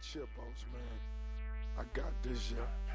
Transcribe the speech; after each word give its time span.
Chipos, 0.00 0.60
man. 0.72 0.98
I 1.76 1.82
got 1.98 2.12
this, 2.22 2.52
yeah. 2.52 2.88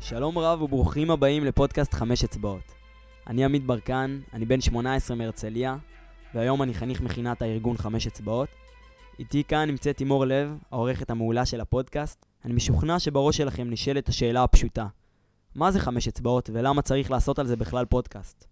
שלום 0.00 0.38
רב 0.38 0.62
וברוכים 0.62 1.10
הבאים 1.10 1.44
לפודקאסט 1.44 1.94
חמש 1.94 2.24
אצבעות. 2.24 2.74
אני 3.26 3.44
עמית 3.44 3.66
ברקן, 3.66 4.20
אני 4.32 4.44
בן 4.44 4.60
18 4.60 5.16
מהרצליה, 5.16 5.76
והיום 6.34 6.62
אני 6.62 6.74
חניך 6.74 7.00
מכינת 7.00 7.42
הארגון 7.42 7.76
חמש 7.76 8.06
אצבעות. 8.06 8.48
איתי 9.18 9.44
כאן 9.44 9.68
נמצאת 9.68 10.00
לימור 10.00 10.24
לב, 10.24 10.58
העורכת 10.70 11.10
המעולה 11.10 11.46
של 11.46 11.60
הפודקאסט. 11.60 12.26
אני 12.44 12.52
משוכנע 12.54 12.98
שבראש 12.98 13.36
שלכם 13.36 13.70
נשאלת 13.70 14.08
השאלה 14.08 14.42
הפשוטה, 14.42 14.86
מה 15.54 15.70
זה 15.70 15.80
חמש 15.80 16.08
אצבעות 16.08 16.50
ולמה 16.52 16.82
צריך 16.82 17.10
לעשות 17.10 17.38
על 17.38 17.46
זה 17.46 17.56
בכלל 17.56 17.84
פודקאסט? 17.84 18.46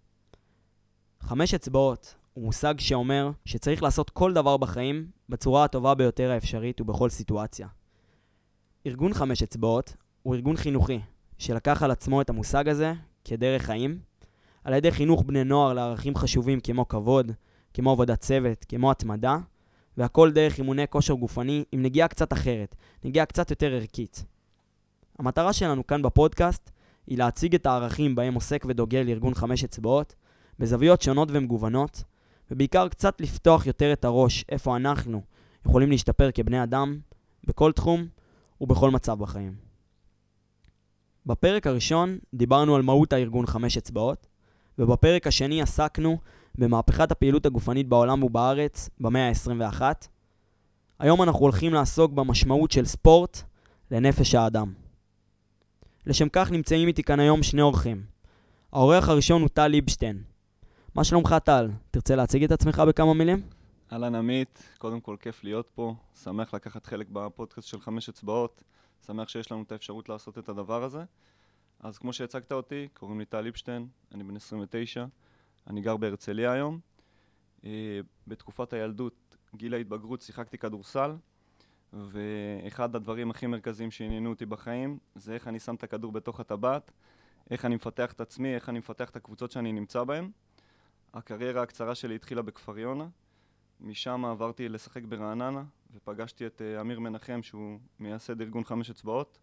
חמש 1.21 1.53
אצבעות 1.53 2.15
הוא 2.33 2.45
מושג 2.45 2.79
שאומר 2.79 3.31
שצריך 3.45 3.83
לעשות 3.83 4.09
כל 4.09 4.33
דבר 4.33 4.57
בחיים 4.57 5.07
בצורה 5.29 5.63
הטובה 5.63 5.95
ביותר 5.95 6.31
האפשרית 6.31 6.81
ובכל 6.81 7.09
סיטואציה. 7.09 7.67
ארגון 8.87 9.13
חמש 9.13 9.43
אצבעות 9.43 9.95
הוא 10.23 10.35
ארגון 10.35 10.57
חינוכי 10.57 10.99
שלקח 11.37 11.83
על 11.83 11.91
עצמו 11.91 12.21
את 12.21 12.29
המושג 12.29 12.69
הזה 12.69 12.93
כדרך 13.25 13.61
חיים, 13.61 13.99
על 14.63 14.73
ידי 14.73 14.91
חינוך 14.91 15.23
בני 15.23 15.43
נוער 15.43 15.73
לערכים 15.73 16.15
חשובים 16.15 16.59
כמו 16.59 16.87
כבוד, 16.87 17.31
כמו 17.73 17.91
עבודת 17.91 18.19
צוות, 18.19 18.65
כמו 18.69 18.91
התמדה, 18.91 19.37
והכל 19.97 20.31
דרך 20.31 20.57
אימוני 20.57 20.87
כושר 20.89 21.13
גופני 21.13 21.63
עם 21.71 21.81
נגיעה 21.81 22.07
קצת 22.07 22.33
אחרת, 22.33 22.75
נגיעה 23.03 23.25
קצת 23.25 23.49
יותר 23.49 23.73
ערכית. 23.73 24.25
המטרה 25.19 25.53
שלנו 25.53 25.87
כאן 25.87 26.01
בפודקאסט 26.01 26.71
היא 27.07 27.17
להציג 27.17 27.55
את 27.55 27.65
הערכים 27.65 28.15
בהם 28.15 28.33
עוסק 28.33 28.65
ודוגל 28.67 29.09
ארגון 29.09 29.33
חמש 29.33 29.63
אצבעות, 29.63 30.15
בזוויות 30.59 31.01
שונות 31.01 31.29
ומגוונות, 31.31 32.03
ובעיקר 32.51 32.87
קצת 32.87 33.21
לפתוח 33.21 33.65
יותר 33.65 33.93
את 33.93 34.05
הראש 34.05 34.45
איפה 34.49 34.75
אנחנו 34.75 35.21
יכולים 35.65 35.91
להשתפר 35.91 36.31
כבני 36.31 36.63
אדם, 36.63 36.99
בכל 37.43 37.71
תחום 37.71 38.07
ובכל 38.61 38.91
מצב 38.91 39.19
בחיים. 39.19 39.55
בפרק 41.25 41.67
הראשון 41.67 42.17
דיברנו 42.33 42.75
על 42.75 42.81
מהות 42.81 43.13
הארגון 43.13 43.45
חמש 43.45 43.77
אצבעות, 43.77 44.27
ובפרק 44.79 45.27
השני 45.27 45.61
עסקנו 45.61 46.17
במהפכת 46.55 47.11
הפעילות 47.11 47.45
הגופנית 47.45 47.87
בעולם 47.87 48.23
ובארץ 48.23 48.89
במאה 48.99 49.29
ה-21. 49.29 49.81
היום 50.99 51.23
אנחנו 51.23 51.39
הולכים 51.39 51.73
לעסוק 51.73 52.11
במשמעות 52.11 52.71
של 52.71 52.85
ספורט 52.85 53.41
לנפש 53.91 54.35
האדם. 54.35 54.73
לשם 56.05 56.29
כך 56.29 56.51
נמצאים 56.51 56.87
איתי 56.87 57.03
כאן 57.03 57.19
היום 57.19 57.43
שני 57.43 57.61
אורחים. 57.61 58.03
האורח 58.73 59.09
הראשון 59.09 59.41
הוא 59.41 59.49
טל 59.49 59.67
ליבשטיין. 59.67 60.23
מה 60.95 61.03
שלומך 61.03 61.35
טל? 61.43 61.69
תרצה 61.91 62.15
להציג 62.15 62.43
את 62.43 62.51
עצמך 62.51 62.81
בכמה 62.87 63.13
מילים? 63.13 63.41
אהלן 63.93 64.15
עמית, 64.15 64.63
קודם 64.77 65.01
כל 65.01 65.15
כיף 65.19 65.43
להיות 65.43 65.69
פה, 65.75 65.95
שמח 66.23 66.53
לקחת 66.53 66.85
חלק 66.85 67.07
בפודקאסט 67.09 67.67
של 67.67 67.79
חמש 67.79 68.09
אצבעות, 68.09 68.63
שמח 69.05 69.29
שיש 69.29 69.51
לנו 69.51 69.63
את 69.63 69.71
האפשרות 69.71 70.09
לעשות 70.09 70.37
את 70.37 70.49
הדבר 70.49 70.83
הזה. 70.83 71.03
אז 71.79 71.97
כמו 71.97 72.13
שהצגת 72.13 72.51
אותי, 72.51 72.87
קוראים 72.93 73.19
לי 73.19 73.25
טל 73.25 73.41
ליבשטיין, 73.41 73.87
אני 74.13 74.23
בן 74.23 74.35
29, 74.35 75.05
אני 75.67 75.81
גר 75.81 75.97
בהרצליה 75.97 76.51
היום. 76.51 76.79
אה, 77.65 77.99
בתקופת 78.27 78.73
הילדות, 78.73 79.37
גיל 79.55 79.73
ההתבגרות, 79.73 80.21
שיחקתי 80.21 80.57
כדורסל, 80.57 81.15
ואחד 81.93 82.95
הדברים 82.95 83.31
הכי 83.31 83.47
מרכזיים 83.47 83.91
שעניינו 83.91 84.29
אותי 84.29 84.45
בחיים 84.45 84.97
זה 85.15 85.33
איך 85.33 85.47
אני 85.47 85.59
שם 85.59 85.75
את 85.75 85.83
הכדור 85.83 86.11
בתוך 86.11 86.39
הטבעת, 86.39 86.91
איך 87.51 87.65
אני 87.65 87.75
מפתח 87.75 88.11
את 88.11 88.21
עצמי, 88.21 88.55
איך 88.55 88.69
אני 88.69 88.79
מפתח 88.79 89.09
את 89.09 89.15
הקבוצות 89.15 89.51
שאני 89.51 89.71
נמצא 89.71 90.03
בהן. 90.03 90.31
הקריירה 91.13 91.61
הקצרה 91.61 91.95
שלי 91.95 92.15
התחילה 92.15 92.41
בכפר 92.41 92.79
יונה, 92.79 93.07
משם 93.81 94.25
עברתי 94.25 94.69
לשחק 94.69 95.03
ברעננה, 95.03 95.63
ופגשתי 95.93 96.45
את 96.45 96.61
uh, 96.61 96.81
אמיר 96.81 96.99
מנחם, 96.99 97.43
שהוא 97.43 97.79
מייסד 97.99 98.41
ארגון 98.41 98.63
חמש 98.63 98.89
אצבעות, 98.89 99.37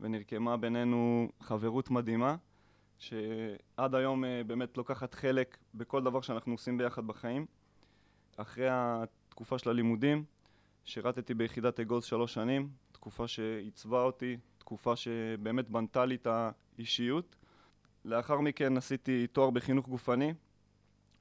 ונרקמה 0.00 0.56
בינינו 0.56 1.28
חברות 1.40 1.90
מדהימה, 1.90 2.36
שעד 2.98 3.94
היום 3.94 4.24
uh, 4.24 4.26
באמת 4.46 4.76
לוקחת 4.76 5.14
חלק 5.14 5.58
בכל 5.74 6.04
דבר 6.04 6.20
שאנחנו 6.20 6.52
עושים 6.52 6.78
ביחד 6.78 7.06
בחיים. 7.06 7.46
אחרי 8.36 8.66
התקופה 8.70 9.58
של 9.58 9.70
הלימודים, 9.70 10.24
שירתתי 10.84 11.34
ביחידת 11.34 11.80
אגוז 11.80 12.04
שלוש 12.04 12.34
שנים, 12.34 12.68
תקופה 12.92 13.28
שעיצבה 13.28 14.02
אותי, 14.02 14.36
תקופה 14.58 14.96
שבאמת 14.96 15.70
בנתה 15.70 16.04
לי 16.04 16.14
את 16.14 16.26
האישיות. 16.26 17.36
לאחר 18.04 18.40
מכן 18.40 18.76
עשיתי 18.76 19.26
תואר 19.26 19.50
בחינוך 19.50 19.88
גופני, 19.88 20.34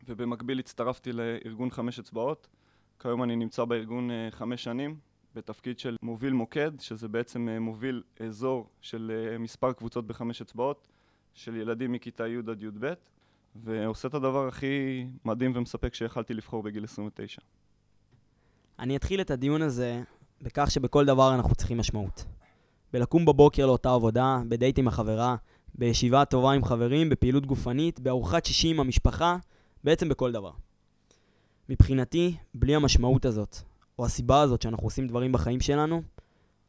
ובמקביל 0.05 0.59
הצטרפתי 0.59 1.11
לארגון 1.13 1.71
חמש 1.71 1.99
אצבעות. 1.99 2.47
כיום 2.99 3.23
אני 3.23 3.35
נמצא 3.35 3.65
בארגון 3.65 4.09
uh, 4.09 4.35
חמש 4.35 4.63
שנים, 4.63 4.95
בתפקיד 5.35 5.79
של 5.79 5.95
מוביל 6.01 6.33
מוקד, 6.33 6.71
שזה 6.79 7.07
בעצם 7.07 7.47
uh, 7.47 7.59
מוביל 7.59 8.03
אזור 8.19 8.69
של 8.81 9.11
uh, 9.35 9.37
מספר 9.37 9.73
קבוצות 9.73 10.07
בחמש 10.07 10.41
אצבעות, 10.41 10.87
של 11.33 11.55
ילדים 11.55 11.91
מכיתה 11.91 12.27
י' 12.27 12.37
עד 12.37 12.63
י"ב, 12.63 12.93
ועושה 13.55 14.07
את 14.07 14.13
הדבר 14.13 14.47
הכי 14.47 15.05
מדהים 15.25 15.51
ומספק 15.55 15.93
שיכלתי 15.93 16.33
לבחור 16.33 16.63
בגיל 16.63 16.83
29. 16.83 17.41
אני 18.79 18.95
אתחיל 18.95 19.21
את 19.21 19.31
הדיון 19.31 19.61
הזה 19.61 20.03
בכך 20.41 20.71
שבכל 20.71 21.05
דבר 21.05 21.35
אנחנו 21.35 21.55
צריכים 21.55 21.77
משמעות. 21.77 22.25
בלקום 22.93 23.25
בבוקר 23.25 23.65
לאותה 23.65 23.93
עבודה, 23.93 24.39
בדייט 24.47 24.79
עם 24.79 24.87
החברה, 24.87 25.35
בישיבה 25.75 26.25
טובה 26.25 26.51
עם 26.51 26.63
חברים, 26.63 27.09
בפעילות 27.09 27.45
גופנית, 27.45 27.99
בארוחת 27.99 28.45
שישי 28.45 28.67
עם 28.67 28.79
המשפחה, 28.79 29.37
בעצם 29.87 30.09
בכל 30.09 30.31
דבר. 30.31 30.51
מבחינתי, 31.69 32.37
בלי 32.53 32.75
המשמעות 32.75 33.25
הזאת, 33.25 33.55
או 33.99 34.05
הסיבה 34.05 34.41
הזאת 34.41 34.61
שאנחנו 34.61 34.87
עושים 34.87 35.07
דברים 35.07 35.31
בחיים 35.31 35.59
שלנו, 35.59 36.01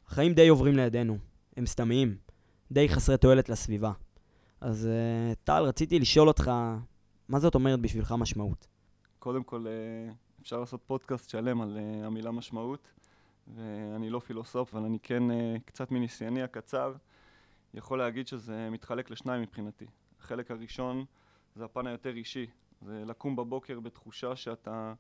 החיים 0.06 0.34
די 0.34 0.48
עוברים 0.48 0.76
לידינו, 0.76 1.18
הם 1.56 1.66
סתמיים, 1.66 2.16
די 2.72 2.88
חסרי 2.88 3.18
תועלת 3.18 3.48
לסביבה. 3.48 3.92
אז 4.60 4.88
uh, 4.88 5.34
טל, 5.44 5.62
רציתי 5.62 5.98
לשאול 5.98 6.28
אותך, 6.28 6.50
מה 7.28 7.38
זאת 7.38 7.54
אומרת 7.54 7.80
בשבילך 7.80 8.14
משמעות? 8.18 8.66
קודם 9.18 9.42
כל, 9.42 9.66
אה, 9.66 10.12
אפשר 10.42 10.60
לעשות 10.60 10.80
פודקאסט 10.86 11.30
שלם 11.30 11.60
על 11.60 11.78
אה, 11.78 12.06
המילה 12.06 12.30
משמעות, 12.30 12.88
ואני 13.54 14.10
לא 14.10 14.18
פילוסוף, 14.18 14.74
אבל 14.74 14.84
אני 14.84 14.98
כן, 15.02 15.22
קצת 15.64 15.90
מניסיוני 15.90 16.42
הקצר, 16.42 16.94
יכול 17.74 17.98
להגיד 17.98 18.26
שזה 18.26 18.68
מתחלק 18.70 19.10
לשניים 19.10 19.42
מבחינתי. 19.42 19.86
החלק 20.20 20.50
הראשון 20.50 21.04
זה 21.56 21.64
הפן 21.64 21.86
היותר 21.86 22.16
אישי, 22.16 22.46
זה 22.80 23.04
לקום 23.06 23.36
בבוקר 23.36 23.80
בתחושה 23.80 24.36
שאתה 24.36 24.94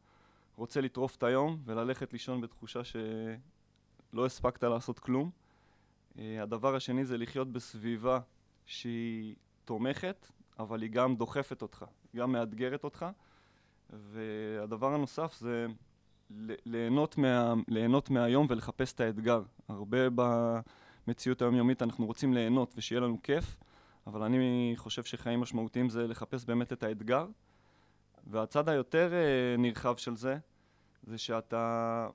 רוצה 0.56 0.80
לטרוף 0.80 1.16
את 1.16 1.22
היום 1.22 1.58
וללכת 1.64 2.12
לישון 2.12 2.40
בתחושה 2.40 2.84
שלא 2.84 4.26
הספקת 4.26 4.62
לעשות 4.64 4.98
כלום. 4.98 5.30
אה, 6.18 6.42
הדבר 6.42 6.74
השני 6.74 7.04
זה 7.04 7.18
לחיות 7.18 7.52
בסביבה 7.52 8.20
שהיא 8.66 9.36
תומכת, 9.64 10.26
אבל 10.58 10.82
היא 10.82 10.90
גם 10.90 11.16
דוחפת 11.16 11.62
אותך, 11.62 11.84
היא 12.12 12.20
גם 12.20 12.32
מאתגרת 12.32 12.84
אותך. 12.84 13.06
והדבר 13.90 14.94
הנוסף 14.94 15.34
זה 15.38 15.66
ליהנות, 16.66 17.18
מה, 17.18 17.54
ליהנות 17.68 18.10
מהיום 18.10 18.46
ולחפש 18.50 18.92
את 18.92 19.00
האתגר. 19.00 19.42
הרבה 19.68 19.98
במציאות 20.14 21.42
היומיומית 21.42 21.82
אנחנו 21.82 22.06
רוצים 22.06 22.34
ליהנות 22.34 22.74
ושיהיה 22.76 23.00
לנו 23.00 23.22
כיף, 23.22 23.56
אבל 24.06 24.22
אני 24.22 24.72
חושב 24.76 25.04
שחיים 25.04 25.40
משמעותיים 25.40 25.88
זה 25.88 26.06
לחפש 26.06 26.44
באמת 26.44 26.72
את 26.72 26.82
האתגר. 26.82 27.26
והצד 28.26 28.68
היותר 28.68 29.12
אה, 29.12 29.56
נרחב 29.58 29.96
של 29.96 30.16
זה, 30.16 30.36
זה 31.02 31.18
שאתה 31.18 32.08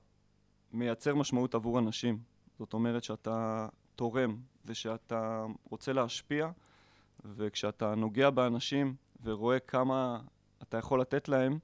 מייצר 0.72 1.14
משמעות 1.14 1.54
עבור 1.54 1.78
אנשים. 1.78 2.18
זאת 2.58 2.72
אומרת 2.74 3.04
שאתה 3.04 3.68
תורם 3.96 4.36
ושאתה 4.64 5.44
רוצה 5.70 5.92
להשפיע, 5.92 6.50
וכשאתה 7.24 7.94
נוגע 7.94 8.30
באנשים 8.30 8.94
ורואה 9.22 9.58
כמה 9.58 10.20
אתה 10.62 10.78
יכול 10.78 11.00
לתת 11.00 11.28
להם, 11.28 11.58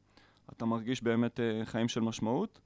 אתה 0.52 0.64
מרגיש 0.64 1.02
באמת 1.02 1.40
אה, 1.40 1.60
חיים 1.64 1.88
של 1.88 2.00
משמעות. 2.00 2.60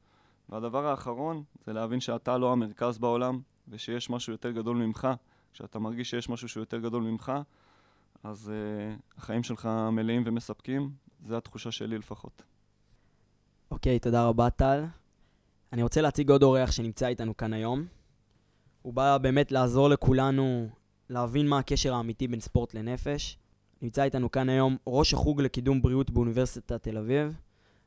והדבר 0.49 0.87
האחרון 0.87 1.43
זה 1.67 1.73
להבין 1.73 2.01
שאתה 2.01 2.39
לא 2.39 2.53
המרכז 2.53 2.99
בעולם 2.99 3.41
ושיש 3.69 4.11
משהו 4.11 4.33
יותר 4.33 4.51
גדול 4.51 4.77
ממך. 4.77 5.09
כשאתה 5.53 5.79
מרגיש 5.79 6.11
שיש 6.11 6.29
משהו 6.29 6.49
שהוא 6.49 6.61
יותר 6.63 6.79
גדול 6.79 7.03
ממך, 7.03 7.33
אז 8.25 8.53
uh, 8.53 9.19
החיים 9.19 9.43
שלך 9.43 9.69
מלאים 9.93 10.23
ומספקים, 10.27 10.91
זו 11.25 11.37
התחושה 11.37 11.71
שלי 11.71 11.99
לפחות. 11.99 12.43
אוקיי, 13.71 13.97
okay, 13.97 14.01
תודה 14.01 14.25
רבה 14.27 14.51
טל. 14.51 14.85
אני 15.73 15.83
רוצה 15.83 16.01
להציג 16.01 16.31
עוד 16.31 16.43
אורח 16.43 16.71
שנמצא 16.71 17.07
איתנו 17.07 17.37
כאן 17.37 17.53
היום. 17.53 17.87
הוא 18.83 18.95
בא 18.95 19.19
באמת 19.19 19.53
לעזור 19.53 19.89
לכולנו 19.89 20.69
להבין 21.11 21.49
מה 21.49 21.59
הקשר 21.59 21.95
האמיתי 21.95 22.29
בין 22.29 22.41
ספורט 22.41 22.75
לנפש. 22.75 23.39
נמצא 23.83 24.03
איתנו 24.03 24.31
כאן 24.31 24.49
היום 24.49 24.77
ראש 24.87 25.15
החוג 25.15 25.41
לקידום 25.41 25.83
בריאות 25.83 26.11
באוניברסיטת 26.11 26.83
תל 26.83 26.99
אביב, 26.99 27.37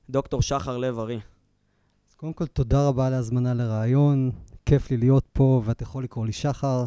דוקטור 0.10 0.42
שחר 0.42 0.78
לב-ארי. 0.78 1.20
אז 2.10 2.14
קודם 2.16 2.34
כל, 2.34 2.48
תודה 2.48 2.88
רבה 2.88 3.08
על 3.08 3.14
ההזמנה 3.14 3.54
לרעיון. 3.54 4.32
כיף 4.66 4.92
לי 4.92 4.98
להיות 4.98 5.28
פה, 5.34 5.62
ואתה 5.66 5.84
יכול 5.84 6.04
לקרוא 6.04 6.26
לי 6.26 6.32
שחר. 6.32 6.86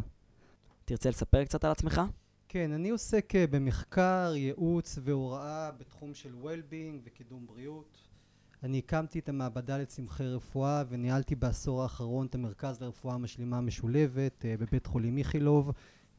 תרצה 0.84 1.08
לספר 1.08 1.44
קצת 1.44 1.64
על 1.64 1.70
עצמך? 1.70 2.00
כן, 2.52 2.72
אני 2.72 2.90
עוסק 2.90 3.32
אה, 3.36 3.46
במחקר, 3.46 4.32
ייעוץ 4.36 4.98
והוראה 5.04 5.70
בתחום 5.78 6.14
של 6.14 6.30
well-being 6.42 6.98
וקידום 7.04 7.46
בריאות. 7.46 7.98
אני 8.62 8.78
הקמתי 8.78 9.18
את 9.18 9.28
המעבדה 9.28 9.78
לצמחי 9.78 10.26
רפואה 10.26 10.82
וניהלתי 10.88 11.34
בעשור 11.34 11.82
האחרון 11.82 12.26
את 12.26 12.34
המרכז 12.34 12.80
לרפואה 12.80 13.18
משלימה 13.18 13.60
משולבת 13.60 14.44
אה, 14.44 14.54
בבית 14.60 14.86
חולים 14.86 15.18
איכילוב 15.18 15.72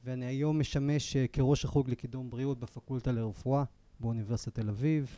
ואני 0.05 0.25
היום 0.25 0.59
משמש 0.59 1.15
אה, 1.15 1.25
כראש 1.27 1.65
החוג 1.65 1.89
לקידום 1.89 2.29
בריאות 2.29 2.59
בפקולטה 2.59 3.11
לרפואה 3.11 3.63
באוניברסיטת 3.99 4.55
תל 4.55 4.69
אביב. 4.69 5.09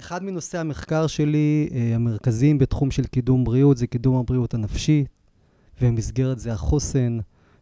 אחד 0.00 0.22
מנושאי 0.22 0.60
המחקר 0.60 1.06
שלי 1.06 1.68
המרכזיים 1.94 2.58
בתחום 2.58 2.90
של 2.90 3.04
קידום 3.04 3.44
בריאות 3.44 3.76
זה 3.76 3.86
קידום 3.86 4.16
הבריאות 4.16 4.54
הנפשית 4.54 5.08
ובמסגרת 5.80 6.38
זה 6.38 6.52
החוסן 6.52 7.18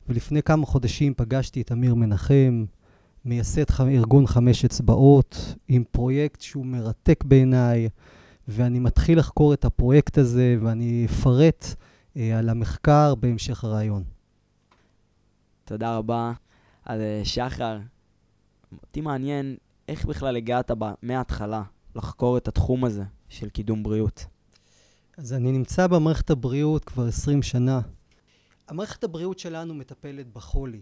ולפני 0.08 0.42
כמה 0.42 0.66
חודשים 0.66 1.14
פגשתי 1.16 1.60
את 1.60 1.72
אמיר 1.72 1.94
מנחם 1.94 2.64
מייסד 3.24 3.64
ארגון 3.80 4.26
חמש 4.26 4.64
אצבעות 4.64 5.54
עם 5.68 5.84
פרויקט 5.90 6.40
שהוא 6.40 6.66
מרתק 6.66 7.24
בעיניי 7.24 7.88
ואני 8.48 8.78
מתחיל 8.78 9.18
לחקור 9.18 9.54
את 9.54 9.64
הפרויקט 9.64 10.18
הזה 10.18 10.56
ואני 10.62 11.06
אפרט 11.10 11.66
אה, 12.16 12.38
על 12.38 12.48
המחקר 12.48 13.14
בהמשך 13.14 13.64
הרעיון. 13.64 14.04
תודה 15.64 15.96
רבה. 15.96 16.32
אז 16.84 17.00
אה, 17.00 17.20
שחר, 17.24 17.78
אותי 18.82 19.00
מעניין 19.00 19.56
איך 19.88 20.04
בכלל 20.04 20.36
הגעת 20.36 20.70
בה, 20.70 20.92
מההתחלה 21.02 21.62
לחקור 21.96 22.36
את 22.36 22.48
התחום 22.48 22.84
הזה 22.84 23.04
של 23.28 23.48
קידום 23.48 23.82
בריאות. 23.82 24.26
אז 25.16 25.32
אני 25.32 25.52
נמצא 25.52 25.86
במערכת 25.86 26.30
הבריאות 26.30 26.84
כבר 26.84 27.06
20 27.06 27.42
שנה. 27.42 27.80
המערכת 28.68 29.04
הבריאות 29.04 29.38
שלנו 29.38 29.74
מטפלת 29.74 30.32
בחולי, 30.32 30.80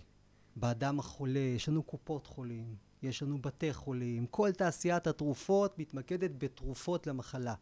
באדם 0.56 0.98
החולה, 0.98 1.38
יש 1.38 1.68
לנו 1.68 1.82
קופות 1.82 2.26
חולים, 2.26 2.74
יש 3.02 3.22
לנו 3.22 3.38
בתי 3.42 3.72
חולים, 3.72 4.26
כל 4.26 4.52
תעשיית 4.52 5.06
התרופות 5.06 5.78
מתמקדת 5.78 6.30
בתרופות 6.38 7.06
למחלה. 7.06 7.54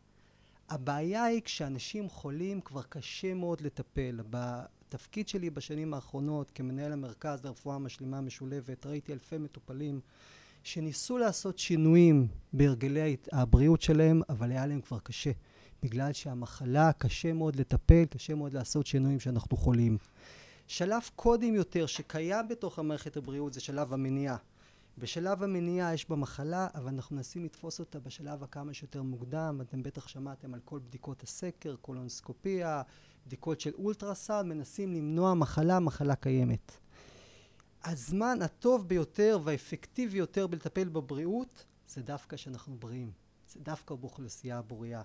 הבעיה 0.68 1.24
היא 1.24 1.42
כשאנשים 1.42 2.08
חולים 2.08 2.60
כבר 2.60 2.82
קשה 2.82 3.34
מאוד 3.34 3.60
לטפל. 3.60 4.20
בתפקיד 4.30 5.28
שלי 5.28 5.50
בשנים 5.50 5.94
האחרונות 5.94 6.50
כמנהל 6.54 6.92
המרכז 6.92 7.44
לרפואה 7.44 7.78
משלימה 7.78 8.20
משולבת 8.20 8.86
ראיתי 8.86 9.12
אלפי 9.12 9.38
מטופלים 9.38 10.00
שניסו 10.62 11.18
לעשות 11.18 11.58
שינויים 11.58 12.28
בהרגלי 12.52 13.16
הבריאות 13.32 13.82
שלהם 13.82 14.22
אבל 14.28 14.50
היה 14.50 14.66
להם 14.66 14.80
כבר 14.80 14.98
קשה 14.98 15.30
בגלל 15.82 16.12
שהמחלה 16.12 16.92
קשה 16.92 17.32
מאוד 17.32 17.56
לטפל, 17.56 18.04
קשה 18.04 18.34
מאוד 18.34 18.52
לעשות 18.52 18.86
שינויים 18.86 19.20
שאנחנו 19.20 19.56
חולים. 19.56 19.98
שלב 20.66 21.02
קודם 21.16 21.54
יותר 21.54 21.86
שקיים 21.86 22.48
בתוך 22.48 22.78
המערכת 22.78 23.16
הבריאות 23.16 23.54
זה 23.54 23.60
שלב 23.60 23.92
המניעה. 23.92 24.36
בשלב 24.98 25.42
המניעה 25.42 25.94
יש 25.94 26.10
במחלה, 26.10 26.68
אבל 26.74 26.88
אנחנו 26.88 27.16
מנסים 27.16 27.44
לתפוס 27.44 27.80
אותה 27.80 28.00
בשלב 28.00 28.42
הכמה 28.42 28.74
שיותר 28.74 29.02
מוקדם. 29.02 29.60
אתם 29.62 29.82
בטח 29.82 30.08
שמעתם 30.08 30.54
על 30.54 30.60
כל 30.64 30.78
בדיקות 30.78 31.22
הסקר, 31.22 31.76
קולונסקופיה, 31.76 32.82
בדיקות 33.26 33.60
של 33.60 33.70
אולטרסאונד, 33.74 34.48
מנסים 34.48 34.92
למנוע 34.92 35.34
מחלה, 35.34 35.80
מחלה 35.80 36.14
קיימת. 36.14 36.72
הזמן 37.84 38.38
הטוב 38.42 38.88
ביותר 38.88 39.38
והאפקטיבי 39.44 40.18
יותר 40.18 40.46
בלטפל 40.46 40.88
בבריאות 40.88 41.64
זה 41.88 42.02
דווקא 42.02 42.36
שאנחנו 42.36 42.76
בריאים. 42.76 43.10
זה 43.52 43.60
דווקא 43.60 43.94
באוכלוסייה 43.94 44.58
הבריאה. 44.58 45.02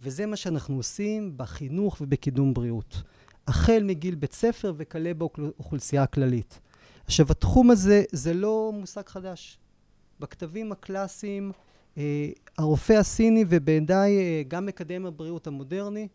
וזה 0.00 0.26
מה 0.26 0.36
שאנחנו 0.36 0.76
עושים 0.76 1.36
בחינוך 1.36 2.00
ובקידום 2.00 2.54
בריאות. 2.54 3.02
החל 3.46 3.82
מגיל 3.84 4.14
בית 4.14 4.32
ספר 4.32 4.72
וכלה 4.76 5.14
באוכלוסייה 5.14 6.02
הכללית. 6.02 6.60
עכשיו, 7.04 7.26
התחום 7.30 7.70
הזה 7.70 8.02
זה 8.12 8.34
לא 8.34 8.70
מושג 8.74 9.06
חדש. 9.06 9.58
בכתבים 10.20 10.72
הקלאסיים, 10.72 11.52
אה, 11.96 12.30
הרופא 12.58 12.92
הסיני 12.92 13.44
ובעיניי 13.48 14.18
אה, 14.18 14.42
גם 14.48 14.66
מקדם 14.66 15.06
הבריאות 15.06 15.46
המודרני, 15.46 16.08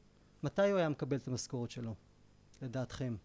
מתי 0.43 0.69
הוא 0.69 0.77
היה 0.77 0.89
מקבל 0.89 1.17
את 1.17 1.27
המשכורת 1.27 1.71
שלו, 1.71 1.95
לדעתכם? 2.61 3.15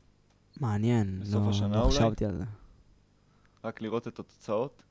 מעניין, 0.60 1.20
בסוף 1.20 1.44
לא, 1.44 1.50
השנה 1.50 1.76
לא 1.76 1.82
אולי? 1.82 1.96
חשבתי 1.96 2.24
על 2.24 2.36
זה. 2.38 2.44
רק 3.64 3.80
לראות 3.80 4.08
את 4.08 4.18
התוצאות. 4.18 4.82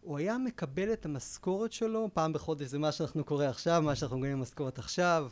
הוא 0.00 0.18
היה 0.18 0.38
מקבל 0.38 0.92
את 0.92 1.06
המשכורת 1.06 1.72
שלו 1.72 2.08
פעם 2.14 2.32
בחודש, 2.32 2.66
זה 2.66 2.78
מה 2.78 2.92
שאנחנו 2.92 3.24
קוראים 3.24 3.50
עכשיו, 3.50 3.82
מה 3.82 3.94
שאנחנו 3.94 4.16
קוראים 4.16 4.40
משכורת 4.40 4.78
עכשיו, 4.78 5.30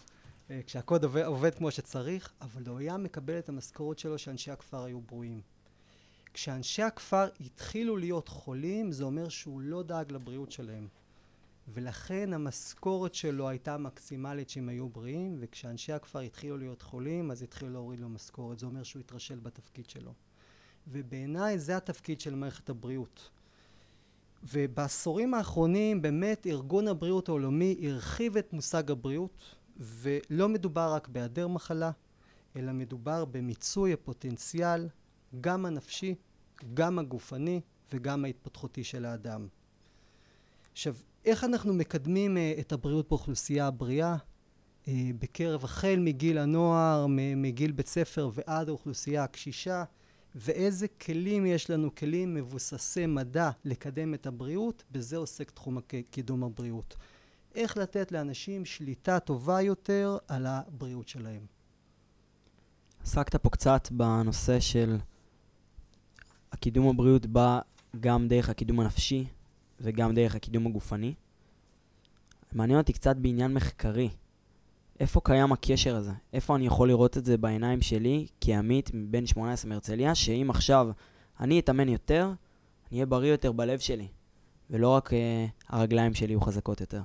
כשהקוד 0.66 1.04
עובד, 1.04 1.24
עובד 1.24 1.54
כמו 1.54 1.70
שצריך, 1.70 2.32
אבל 2.40 2.68
הוא 2.68 2.78
היה 2.78 2.96
מקבל 2.96 3.38
את 3.38 3.48
המשכורת 3.48 3.98
שלו 3.98 4.18
שאנשי 4.18 4.50
הכפר 4.50 4.84
היו 4.84 5.00
ברואים. 5.00 5.40
כשאנשי 6.34 6.82
הכפר 6.82 7.28
התחילו 7.40 7.96
להיות 7.96 8.28
חולים, 8.28 8.92
זה 8.92 9.04
אומר 9.04 9.28
שהוא 9.28 9.60
לא 9.60 9.82
דאג 9.82 10.12
לבריאות 10.12 10.52
שלהם. 10.52 10.88
ולכן 11.74 12.32
המשכורת 12.32 13.14
שלו 13.14 13.48
הייתה 13.48 13.78
מקסימלית 13.78 14.50
שהם 14.50 14.68
היו 14.68 14.88
בריאים, 14.88 15.36
וכשאנשי 15.40 15.92
הכפר 15.92 16.18
התחילו 16.18 16.58
להיות 16.58 16.82
חולים, 16.82 17.30
אז 17.30 17.42
התחילו 17.42 17.70
להוריד 17.72 18.00
לו 18.00 18.08
משכורת. 18.08 18.58
זה 18.58 18.66
אומר 18.66 18.82
שהוא 18.82 19.00
התרשל 19.00 19.38
בתפקיד 19.38 19.90
שלו. 19.90 20.12
ובעיניי 20.86 21.58
זה 21.58 21.76
התפקיד 21.76 22.20
של 22.20 22.34
מערכת 22.34 22.70
הבריאות. 22.70 23.30
ובעשורים 24.42 25.34
האחרונים 25.34 26.02
באמת 26.02 26.46
ארגון 26.46 26.88
הבריאות 26.88 27.28
העולמי 27.28 27.76
הרחיב 27.82 28.36
את 28.36 28.52
מושג 28.52 28.90
הבריאות, 28.90 29.57
ולא 29.78 30.48
מדובר 30.48 30.92
רק 30.94 31.08
בהיעדר 31.08 31.48
מחלה, 31.48 31.90
אלא 32.56 32.72
מדובר 32.72 33.24
במיצוי 33.24 33.92
הפוטנציאל, 33.92 34.88
גם 35.40 35.66
הנפשי, 35.66 36.14
גם 36.74 36.98
הגופני 36.98 37.60
וגם 37.92 38.24
ההתפתחותי 38.24 38.84
של 38.84 39.04
האדם. 39.04 39.48
עכשיו, 40.72 40.94
איך 41.24 41.44
אנחנו 41.44 41.74
מקדמים 41.74 42.36
uh, 42.36 42.60
את 42.60 42.72
הבריאות 42.72 43.08
באוכלוסייה 43.08 43.66
הבריאה? 43.66 44.16
Uh, 44.84 44.88
בקרב 45.18 45.64
החל 45.64 45.96
מגיל 45.98 46.38
הנוער, 46.38 47.06
מגיל 47.36 47.72
בית 47.72 47.86
ספר 47.86 48.30
ועד 48.34 48.68
האוכלוסייה 48.68 49.24
הקשישה, 49.24 49.84
ואיזה 50.34 50.88
כלים 50.88 51.46
יש 51.46 51.70
לנו, 51.70 51.94
כלים 51.94 52.34
מבוססי 52.34 53.06
מדע 53.06 53.50
לקדם 53.64 54.14
את 54.14 54.26
הבריאות, 54.26 54.84
בזה 54.90 55.16
עוסק 55.16 55.50
תחום 55.50 55.78
קידום 56.10 56.44
הבריאות. 56.44 56.96
איך 57.54 57.76
לתת 57.76 58.12
לאנשים 58.12 58.64
שליטה 58.64 59.20
טובה 59.20 59.62
יותר 59.62 60.18
על 60.28 60.46
הבריאות 60.46 61.08
שלהם. 61.08 61.46
עסקת 63.02 63.36
פה 63.36 63.50
קצת 63.50 63.88
בנושא 63.90 64.60
של 64.60 64.98
הקידום 66.52 66.88
הבריאות 66.88 67.26
בא 67.26 67.60
גם 68.00 68.28
דרך 68.28 68.48
הקידום 68.48 68.80
הנפשי 68.80 69.26
וגם 69.80 70.14
דרך 70.14 70.34
הקידום 70.34 70.66
הגופני. 70.66 71.14
מעניין 72.52 72.78
אותי 72.78 72.92
קצת 72.92 73.16
בעניין 73.16 73.54
מחקרי. 73.54 74.10
איפה 75.00 75.20
קיים 75.24 75.52
הקשר 75.52 75.96
הזה? 75.96 76.12
איפה 76.32 76.56
אני 76.56 76.66
יכול 76.66 76.88
לראות 76.88 77.18
את 77.18 77.24
זה 77.24 77.36
בעיניים 77.36 77.82
שלי 77.82 78.26
כעמית 78.40 78.90
בן 78.94 79.26
18 79.26 79.68
מהרצליה, 79.68 80.14
שאם 80.14 80.50
עכשיו 80.50 80.88
אני 81.40 81.60
אתאמן 81.60 81.88
יותר, 81.88 82.24
אני 82.90 82.96
אהיה 82.96 83.06
בריא 83.06 83.30
יותר 83.30 83.52
בלב 83.52 83.78
שלי, 83.78 84.08
ולא 84.70 84.88
רק 84.88 85.10
uh, 85.10 85.14
הרגליים 85.68 86.14
שלי 86.14 86.28
יהיו 86.28 86.40
חזקות 86.40 86.80
יותר. 86.80 87.02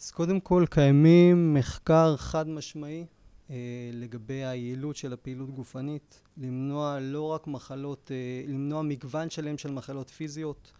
אז 0.00 0.10
קודם 0.10 0.40
כל 0.40 0.64
קיימים 0.70 1.54
מחקר 1.54 2.16
חד 2.16 2.48
משמעי 2.48 3.06
אה, 3.50 3.56
לגבי 3.92 4.44
היעילות 4.44 4.96
של 4.96 5.12
הפעילות 5.12 5.50
גופנית, 5.50 6.22
למנוע 6.36 7.00
לא 7.00 7.22
רק 7.22 7.46
מחלות, 7.46 8.10
אה, 8.10 8.52
למנוע 8.52 8.82
מגוון 8.82 9.30
שלם 9.30 9.58
של 9.58 9.70
מחלות 9.70 10.10
פיזיות, 10.10 10.72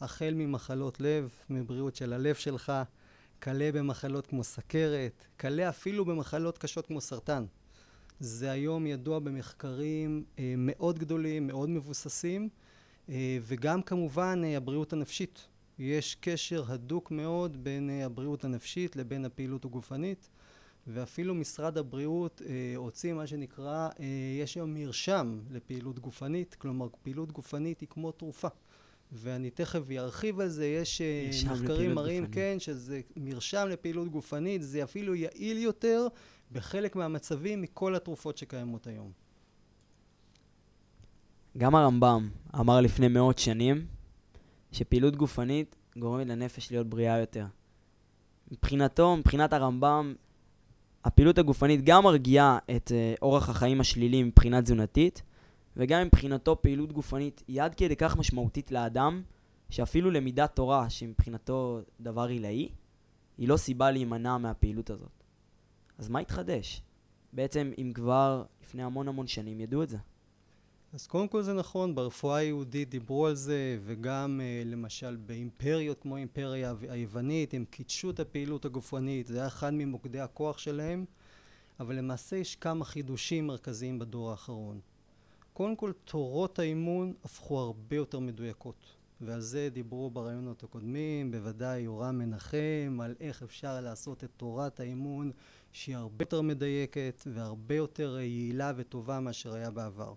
החל 0.00 0.34
ממחלות 0.36 1.00
לב, 1.00 1.30
מבריאות 1.50 1.96
של 1.96 2.12
הלב 2.12 2.34
שלך, 2.34 2.72
כלה 3.42 3.70
במחלות 3.72 4.26
כמו 4.26 4.44
סכרת, 4.44 5.26
כלה 5.40 5.68
אפילו 5.68 6.04
במחלות 6.04 6.58
קשות 6.58 6.86
כמו 6.86 7.00
סרטן. 7.00 7.44
זה 8.20 8.50
היום 8.50 8.86
ידוע 8.86 9.18
במחקרים 9.18 10.24
אה, 10.38 10.54
מאוד 10.58 10.98
גדולים, 10.98 11.46
מאוד 11.46 11.70
מבוססים, 11.70 12.48
אה, 13.08 13.38
וגם 13.42 13.82
כמובן 13.82 14.42
אה, 14.44 14.56
הבריאות 14.56 14.92
הנפשית. 14.92 15.51
יש 15.78 16.16
קשר 16.20 16.64
הדוק 16.72 17.10
מאוד 17.10 17.64
בין 17.64 17.90
אה, 17.90 18.06
הבריאות 18.06 18.44
הנפשית 18.44 18.96
לבין 18.96 19.24
הפעילות 19.24 19.64
הגופנית, 19.64 20.28
ואפילו 20.86 21.34
משרד 21.34 21.78
הבריאות 21.78 22.42
אה, 22.46 22.72
הוציא 22.76 23.12
מה 23.12 23.26
שנקרא, 23.26 23.88
אה, 24.00 24.04
יש 24.40 24.54
היום 24.54 24.74
מרשם 24.74 25.40
לפעילות 25.50 25.98
גופנית, 25.98 26.54
כלומר 26.54 26.88
פעילות 27.02 27.32
גופנית 27.32 27.80
היא 27.80 27.88
כמו 27.90 28.12
תרופה. 28.12 28.48
ואני 29.12 29.50
תכף 29.50 29.90
ארחיב 29.90 30.40
על 30.40 30.48
זה, 30.48 30.66
יש 30.66 31.00
אה, 31.00 31.30
מחקרים 31.52 31.94
מראים, 31.94 32.26
כן, 32.26 32.56
שזה 32.58 33.00
מרשם 33.16 33.66
לפעילות 33.70 34.08
גופנית, 34.08 34.62
זה 34.62 34.82
אפילו 34.82 35.14
יעיל 35.14 35.58
יותר 35.58 36.08
בחלק 36.52 36.96
מהמצבים 36.96 37.62
מכל 37.62 37.94
התרופות 37.94 38.38
שקיימות 38.38 38.86
היום. 38.86 39.12
גם 41.58 41.74
הרמב"ם 41.74 42.28
אמר 42.60 42.80
לפני 42.80 43.08
מאות 43.08 43.38
שנים 43.38 43.86
שפעילות 44.72 45.16
גופנית 45.16 45.76
גורמת 45.96 46.26
לנפש 46.26 46.70
להיות 46.70 46.86
בריאה 46.86 47.18
יותר. 47.18 47.46
מבחינתו, 48.52 49.16
מבחינת 49.16 49.52
הרמב"ם, 49.52 50.14
הפעילות 51.04 51.38
הגופנית 51.38 51.84
גם 51.84 52.04
מרגיעה 52.04 52.58
את 52.76 52.88
uh, 52.88 53.18
אורח 53.22 53.48
החיים 53.48 53.80
השלילי 53.80 54.22
מבחינה 54.22 54.62
תזונתית, 54.62 55.22
וגם 55.76 56.02
מבחינתו 56.06 56.62
פעילות 56.62 56.92
גופנית 56.92 57.42
היא 57.48 57.62
עד 57.62 57.74
כדי 57.74 57.96
כך 57.96 58.16
משמעותית 58.16 58.72
לאדם, 58.72 59.22
שאפילו 59.70 60.10
למידת 60.10 60.56
תורה, 60.56 60.90
שמבחינתו 60.90 61.80
דבר 62.00 62.22
עילאי, 62.28 62.68
היא 63.38 63.48
לא 63.48 63.56
סיבה 63.56 63.90
להימנע 63.90 64.38
מהפעילות 64.38 64.90
הזאת. 64.90 65.24
אז 65.98 66.08
מה 66.08 66.18
התחדש? 66.18 66.82
בעצם, 67.32 67.72
אם 67.78 67.92
כבר 67.94 68.44
לפני 68.62 68.82
המון 68.82 69.08
המון 69.08 69.26
שנים 69.26 69.60
ידעו 69.60 69.82
את 69.82 69.88
זה. 69.88 69.98
אז 70.94 71.06
קודם 71.06 71.28
כל 71.28 71.42
זה 71.42 71.52
נכון, 71.52 71.94
ברפואה 71.94 72.36
היהודית 72.36 72.88
דיברו 72.88 73.26
על 73.26 73.34
זה, 73.34 73.78
וגם 73.84 74.40
uh, 74.40 74.68
למשל 74.68 75.16
באימפריות 75.16 76.00
כמו 76.00 76.16
האימפריה 76.16 76.74
היוונית, 76.88 77.54
הם 77.54 77.64
קידשו 77.64 78.10
את 78.10 78.20
הפעילות 78.20 78.64
הגופנית, 78.64 79.26
זה 79.26 79.38
היה 79.38 79.46
אחד 79.46 79.74
ממוקדי 79.74 80.20
הכוח 80.20 80.58
שלהם, 80.58 81.04
אבל 81.80 81.94
למעשה 81.94 82.36
יש 82.36 82.56
כמה 82.56 82.84
חידושים 82.84 83.46
מרכזיים 83.46 83.98
בדור 83.98 84.30
האחרון. 84.30 84.80
קודם 85.52 85.76
כל, 85.76 85.92
תורות 86.04 86.58
האימון 86.58 87.14
הפכו 87.24 87.58
הרבה 87.58 87.96
יותר 87.96 88.18
מדויקות, 88.18 88.86
ועל 89.20 89.40
זה 89.40 89.68
דיברו 89.72 90.10
ברעיונות 90.10 90.62
הקודמים, 90.62 91.30
בוודאי 91.30 91.80
יורם 91.80 92.18
מנחם, 92.18 92.98
על 93.02 93.14
איך 93.20 93.42
אפשר 93.42 93.80
לעשות 93.80 94.24
את 94.24 94.30
תורת 94.36 94.80
האימון 94.80 95.30
שהיא 95.72 95.96
הרבה 95.96 96.22
יותר 96.22 96.42
מדייקת 96.42 97.22
והרבה 97.26 97.74
יותר 97.74 98.18
יעילה 98.18 98.72
וטובה 98.76 99.20
מאשר 99.20 99.54
היה 99.54 99.70
בעבר. 99.70 100.14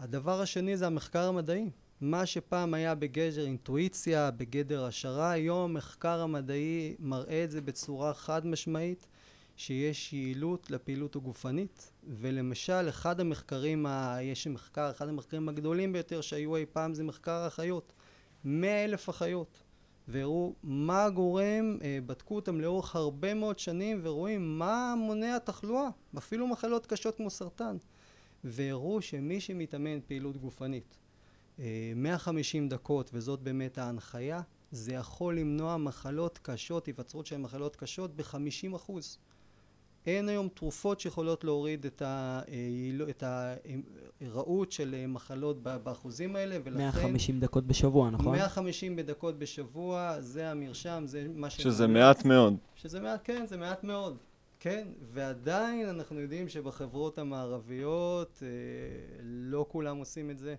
הדבר 0.00 0.40
השני 0.40 0.76
זה 0.76 0.86
המחקר 0.86 1.28
המדעי. 1.28 1.70
מה 2.00 2.26
שפעם 2.26 2.74
היה 2.74 2.94
בגדר 2.94 3.44
אינטואיציה, 3.44 4.30
בגדר 4.30 4.84
השערה, 4.84 5.30
היום 5.30 5.70
המחקר 5.70 6.20
המדעי 6.20 6.96
מראה 6.98 7.44
את 7.44 7.50
זה 7.50 7.60
בצורה 7.60 8.14
חד 8.14 8.46
משמעית 8.46 9.06
שיש 9.56 10.12
יעילות 10.12 10.70
לפעילות 10.70 11.16
הגופנית 11.16 11.92
ולמשל 12.08 12.88
אחד 12.88 13.20
המחקרים, 13.20 13.86
ה... 13.86 14.18
יש 14.22 14.46
מחקר, 14.46 14.90
אחד 14.90 15.08
המחקרים 15.08 15.48
הגדולים 15.48 15.92
ביותר 15.92 16.20
שהיו 16.20 16.56
אי 16.56 16.66
פעם 16.72 16.94
זה 16.94 17.04
מחקר 17.04 17.46
אחיות. 17.46 17.92
מאה 18.44 18.84
אלף 18.84 19.10
אחיות 19.10 19.62
והראו 20.08 20.54
מה 20.62 21.10
גורם, 21.10 21.78
אה, 21.82 21.98
בדקו 22.06 22.36
אותם 22.36 22.60
לאורך 22.60 22.96
הרבה 22.96 23.34
מאוד 23.34 23.58
שנים 23.58 24.00
ורואים 24.02 24.58
מה 24.58 24.94
מונע 24.98 25.38
תחלואה, 25.38 25.88
אפילו 26.18 26.46
מחלות 26.46 26.86
קשות 26.86 27.16
כמו 27.16 27.30
סרטן 27.30 27.76
והראו 28.44 29.02
שמי 29.02 29.40
שמתאמן 29.40 30.00
פעילות 30.06 30.36
גופנית 30.36 30.98
150 31.96 32.64
אה, 32.64 32.68
דקות 32.68 33.10
וזאת 33.14 33.40
באמת 33.40 33.78
ההנחיה 33.78 34.40
זה 34.70 34.92
יכול 34.92 35.38
למנוע 35.38 35.76
מחלות 35.76 36.38
קשות, 36.42 36.86
היווצרות 36.86 37.26
של 37.26 37.36
מחלות 37.36 37.76
קשות 37.76 38.16
ב-50 38.16 38.76
אחוז. 38.76 39.18
אין 40.06 40.28
היום 40.28 40.48
תרופות 40.48 41.00
שיכולות 41.00 41.44
להוריד 41.44 41.86
את, 41.86 42.02
ה, 42.02 42.40
אה, 42.48 43.10
את 43.10 43.24
הרעות 44.20 44.72
של 44.72 45.06
מחלות 45.08 45.62
באחוזים 45.62 46.36
האלה 46.36 46.56
ולכן 46.64 46.78
150 46.78 47.40
דקות 47.40 47.66
בשבוע 47.66 48.10
נכון? 48.10 48.32
150 48.32 49.00
דקות 49.00 49.38
בשבוע 49.38 50.20
זה 50.20 50.50
המרשם 50.50 51.02
זה 51.06 51.26
מה 51.34 51.50
ש... 51.50 51.60
שזה 51.60 51.86
מעט 51.86 52.24
מאוד 52.24 52.56
שזה 52.74 53.00
מעט 53.00 53.20
כן 53.24 53.46
זה 53.46 53.56
מעט 53.56 53.84
מאוד 53.84 54.16
כן, 54.60 54.88
ועדיין 55.12 55.88
אנחנו 55.88 56.20
יודעים 56.20 56.48
שבחברות 56.48 57.18
המערביות 57.18 58.42
אה, 58.42 58.48
לא 59.22 59.66
כולם 59.68 59.96
עושים 59.96 60.30
את 60.30 60.38
זה, 60.38 60.54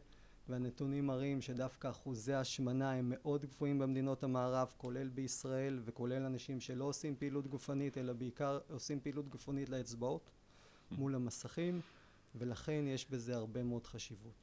והנתונים 0.50 1.08
מראים 1.08 1.42
שדווקא 1.42 1.90
אחוזי 1.90 2.34
השמנה 2.34 2.92
הם 2.92 3.10
מאוד 3.10 3.46
גבוהים 3.46 3.80
במדינות 3.80 4.24
המערב, 4.24 4.74
כולל 4.78 5.08
בישראל 5.08 5.80
וכולל 5.86 6.26
אנשים 6.26 6.60
שלא 6.60 6.86
עושים 6.86 7.16
פעילות 7.16 7.48
גופנית, 7.48 7.98
אלא 7.98 8.14
בעיקר 8.14 8.60
עושים 8.70 9.00
פעילות 9.00 9.30
גופנית 9.30 9.70
לאצבעות 9.70 10.32
מול 10.92 11.16
המסכים, 11.16 11.82
ולכן 12.36 12.84
יש 12.88 13.10
בזה 13.10 13.36
הרבה 13.36 13.64
מאוד 13.64 13.88
חשיבות. 13.88 14.34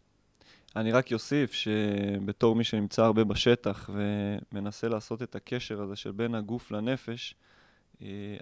אני 0.77 0.93
רק 0.93 1.13
אוסיף 1.13 1.53
שבתור 1.53 2.57
מי 2.57 2.65
שנמצא 2.65 3.03
הרבה 3.03 3.25
בשטח 3.25 3.91
ומנסה 4.53 4.89
לעשות 4.89 5.23
את 5.23 5.37
הקשר 5.37 5.83
הזה 5.83 5.97
של 5.97 6.13
בין 6.13 6.35
הגוף 6.35 6.71
לנפש, 6.71 7.35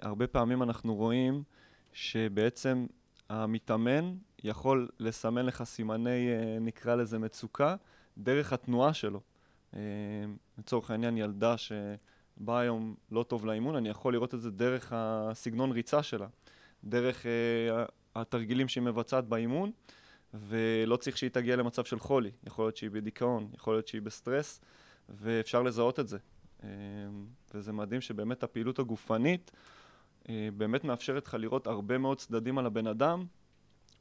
הרבה 0.01 0.27
פעמים 0.27 0.63
אנחנו 0.63 0.95
רואים 0.95 1.43
שבעצם 1.93 2.85
המתאמן 3.29 4.13
יכול 4.43 4.89
לסמן 4.99 5.45
לך 5.45 5.63
סימני, 5.63 6.29
אה, 6.29 6.59
נקרא 6.61 6.95
לזה 6.95 7.19
מצוקה, 7.19 7.75
דרך 8.17 8.53
התנועה 8.53 8.93
שלו. 8.93 9.21
אה, 9.75 9.79
לצורך 10.57 10.91
העניין, 10.91 11.17
ילדה 11.17 11.55
שבאה 11.57 12.59
היום 12.59 12.95
לא 13.11 13.23
טוב 13.23 13.45
לאימון, 13.45 13.75
אני 13.75 13.89
יכול 13.89 14.13
לראות 14.13 14.33
את 14.33 14.41
זה 14.41 14.51
דרך 14.51 14.93
הסגנון 14.95 15.71
ריצה 15.71 16.03
שלה, 16.03 16.27
דרך 16.83 17.25
התרגילים 18.15 18.67
שהיא 18.67 18.83
מבצעת 18.83 19.27
באימון, 19.27 19.71
ולא 20.33 20.95
צריך 20.95 21.17
שהיא 21.17 21.29
תגיע 21.29 21.55
למצב 21.55 21.85
של 21.85 21.99
חולי. 21.99 22.31
יכול 22.47 22.65
להיות 22.65 22.77
שהיא 22.77 22.89
בדיכאון, 22.89 23.49
יכול 23.53 23.73
להיות 23.73 23.87
שהיא 23.87 24.01
בסטרס, 24.01 24.61
ואפשר 25.09 25.63
לזהות 25.63 25.99
את 25.99 26.07
זה. 26.07 26.17
אמ, 26.63 26.69
וזה 27.53 27.73
מדהים 27.73 28.01
שבאמת 28.01 28.43
הפעילות 28.43 28.79
הגופנית 28.79 29.51
אה, 30.29 30.49
באמת 30.57 30.83
מאפשרת 30.83 31.27
לך 31.27 31.33
לראות 31.33 31.67
הרבה 31.67 31.97
מאוד 31.97 32.17
צדדים 32.17 32.57
על 32.57 32.65
הבן 32.65 32.87
אדם, 32.87 33.25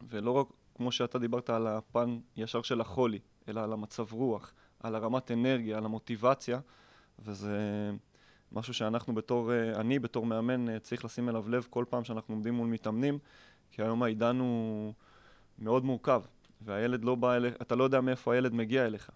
ולא 0.08 0.30
רק 0.30 0.46
כמו 0.74 0.92
שאתה 0.92 1.18
דיברת 1.18 1.50
על 1.50 1.66
הפן 1.66 2.18
ישר 2.36 2.62
של 2.62 2.80
החולי, 2.80 3.18
אלא 3.48 3.60
על 3.60 3.72
המצב 3.72 4.12
רוח, 4.12 4.54
על 4.80 4.94
הרמת 4.94 5.30
אנרגיה, 5.30 5.78
על 5.78 5.84
המוטיבציה, 5.84 6.60
וזה 7.18 7.90
משהו 8.52 8.74
שאנחנו 8.74 9.14
בתור, 9.14 9.52
אה, 9.52 9.80
אני 9.80 9.98
בתור 9.98 10.26
מאמן 10.26 10.68
אה, 10.68 10.78
צריך 10.78 11.04
לשים 11.04 11.28
אליו 11.28 11.48
לב 11.48 11.66
כל 11.70 11.84
פעם 11.88 12.04
שאנחנו 12.04 12.34
עומדים 12.34 12.54
מול 12.54 12.68
מתאמנים, 12.68 13.18
כי 13.70 13.82
היום 13.82 14.02
העידן 14.02 14.38
הוא 14.38 14.92
מאוד 15.58 15.84
מורכב, 15.84 16.22
והילד 16.60 17.04
לא 17.04 17.14
בא 17.14 17.34
אליך, 17.34 17.54
אתה 17.62 17.74
לא 17.74 17.84
יודע 17.84 18.00
מאיפה 18.00 18.34
הילד 18.34 18.54
מגיע 18.54 18.86
אליך. 18.86 19.10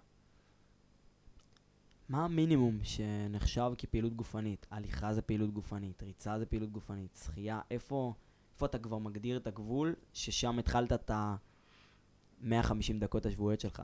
מה 2.10 2.24
המינימום 2.24 2.78
שנחשב 2.82 3.72
כפעילות 3.78 4.14
גופנית? 4.14 4.66
הליכה 4.70 5.14
זה 5.14 5.22
פעילות 5.22 5.52
גופנית, 5.52 6.02
ריצה 6.02 6.38
זה 6.38 6.46
פעילות 6.46 6.70
גופנית, 6.70 7.20
שחייה, 7.24 7.60
איפה, 7.70 8.12
איפה 8.54 8.66
אתה 8.66 8.78
כבר 8.78 8.98
מגדיר 8.98 9.36
את 9.36 9.46
הגבול 9.46 9.94
ששם 10.12 10.58
התחלת 10.58 10.92
את 10.92 11.10
ה-150 11.10 12.92
דקות 12.98 13.26
השבועיות 13.26 13.60
שלך? 13.60 13.82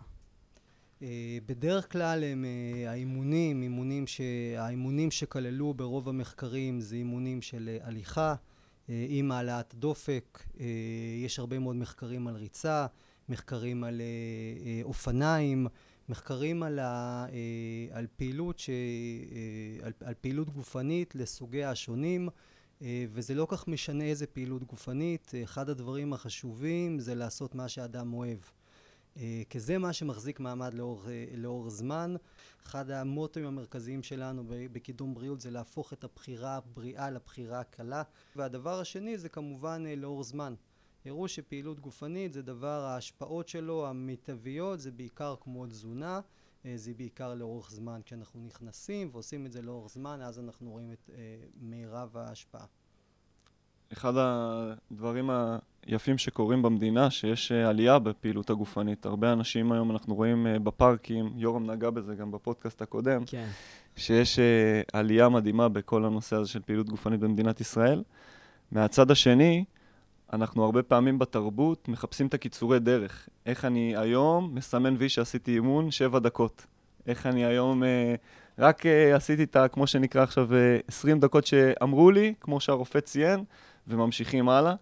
Uh, 1.01 1.03
בדרך 1.47 1.93
כלל 1.93 2.25
הם 2.25 2.45
uh, 2.45 2.89
האימונים, 2.89 3.63
אימונים 3.63 4.07
ש... 4.07 4.21
האימונים 4.59 5.11
שכללו 5.11 5.75
ברוב 5.75 6.09
המחקרים 6.09 6.81
זה 6.81 6.97
אימונים 6.97 7.43
של 7.43 7.79
uh, 7.83 7.87
הליכה 7.87 8.35
עם 8.89 9.33
העלאת 9.33 9.75
דופק, 9.75 10.43
יש 11.25 11.39
הרבה 11.39 11.59
מאוד 11.59 11.77
מחקרים 11.77 12.29
על 12.29 12.37
ריצה, 12.37 12.87
מחקרים 13.29 13.85
על 13.85 14.01
אופניים, 14.85 15.67
מחקרים 16.09 16.63
על, 16.63 16.79
ה, 16.79 17.27
אה, 17.33 17.99
על, 17.99 18.07
פעילות, 18.17 18.59
ש, 18.59 18.71
אה, 18.71 19.87
על, 19.87 19.93
על 20.05 20.15
פעילות 20.21 20.51
גופנית 20.51 21.15
לסוגיה 21.15 21.71
השונים 21.71 22.29
אה, 22.83 23.05
וזה 23.13 23.35
לא 23.35 23.47
כך 23.51 23.69
משנה 23.69 24.05
איזה 24.05 24.27
פעילות 24.27 24.65
גופנית, 24.65 25.33
אחד 25.45 25.71
הדברים 25.71 26.13
החשובים 26.13 26.99
זה 26.99 27.15
לעשות 27.15 27.55
מה 27.55 27.69
שאדם 27.69 28.13
אוהב. 28.13 28.39
כי 29.51 29.61
זה 29.61 29.79
מה 29.79 29.93
שמחזיק 29.93 30.41
מעמד 30.41 30.75
לאור, 30.75 31.03
לאור 31.37 31.71
זמן. 31.71 32.15
אחד 32.67 32.91
המוטואים 32.91 33.49
המרכזיים 33.49 34.03
שלנו 34.03 34.45
בקידום 34.49 35.15
בריאות 35.15 35.41
זה 35.41 35.51
להפוך 35.51 35.93
את 35.93 36.05
הבחירה 36.05 36.57
הבריאה 36.57 37.11
לבחירה 37.11 37.61
הקלה. 37.61 38.03
והדבר 38.37 38.81
השני 38.81 39.19
זה 39.19 39.29
כמובן 39.29 39.85
לאור 39.97 40.23
זמן. 40.23 40.55
הראו 41.07 41.29
שפעילות 41.29 41.81
גופנית 41.81 42.33
זה 42.33 42.43
דבר, 42.43 42.85
ההשפעות 42.85 43.49
שלו 43.49 43.87
המיטביות 43.87 44.81
זה 44.81 44.91
בעיקר 44.91 45.35
כמו 45.41 45.67
תזונה, 45.67 46.21
אה, 46.67 46.73
זה 46.77 46.93
בעיקר 46.97 47.35
לאורך 47.35 47.71
זמן. 47.71 48.01
כשאנחנו 48.05 48.41
נכנסים 48.47 49.09
ועושים 49.13 49.47
את 49.47 49.53
זה 49.53 49.63
לאורך 49.63 49.93
זמן, 49.93 50.21
אז 50.23 50.39
אנחנו 50.39 50.71
רואים 50.71 50.93
את 50.93 51.11
אה, 51.15 51.37
מירב 51.61 52.17
ההשפעה. 52.17 52.65
אחד 53.93 54.13
הדברים 54.17 55.31
היפים 55.87 56.19
שקורים 56.19 56.63
במדינה, 56.63 57.11
שיש 57.11 57.53
אה, 57.53 57.69
עלייה 57.69 57.99
בפעילות 57.99 58.51
הגופנית. 58.51 59.07
הרבה 59.07 59.33
אנשים 59.33 59.73
היום, 59.73 59.91
אנחנו 59.91 60.15
רואים 60.15 60.47
בפארקים, 60.63 61.33
יורם 61.37 61.71
נגע 61.71 61.91
בזה 61.91 62.15
גם 62.15 62.31
בפודקאסט 62.31 62.83
הקודם, 62.83 63.25
כן. 63.27 63.49
שיש 63.97 64.39
עלייה 64.93 65.29
מדהימה 65.29 65.69
בכל 65.69 66.05
הנושא 66.05 66.37
הזה 66.37 66.51
של 66.51 66.63
פעילות 66.63 66.89
גופנית 66.89 67.21
במדינת 67.21 67.61
ישראל. 67.61 68.03
מהצד 68.73 69.11
השני, 69.11 69.65
אנחנו 70.33 70.65
הרבה 70.65 70.83
פעמים 70.83 71.19
בתרבות 71.19 71.89
מחפשים 71.89 72.27
את 72.27 72.35
הקיצורי 72.35 72.79
דרך. 72.79 73.29
איך 73.47 73.65
אני 73.65 73.97
היום 73.97 74.55
מסמן 74.55 74.95
וי 74.99 75.09
שעשיתי 75.09 75.55
אימון 75.55 75.91
שבע 75.91 76.19
דקות. 76.19 76.67
איך 77.07 77.27
אני 77.27 77.45
היום 77.45 77.85
אה, 77.85 78.15
רק 78.59 78.87
אה, 78.87 79.17
עשיתי 79.17 79.43
את 79.43 79.57
ה... 79.57 79.69
כמו 79.69 79.87
שנקרא 79.87 80.23
עכשיו 80.23 80.55
אה, 80.55 80.79
20 80.89 81.21
דקות 81.21 81.47
שאמרו 81.47 82.11
לי, 82.11 82.35
כמו 82.41 82.61
שהרופא 82.61 83.01
ציין, 83.01 83.45
וממשיכים 83.89 84.49
הלאה. 84.49 84.75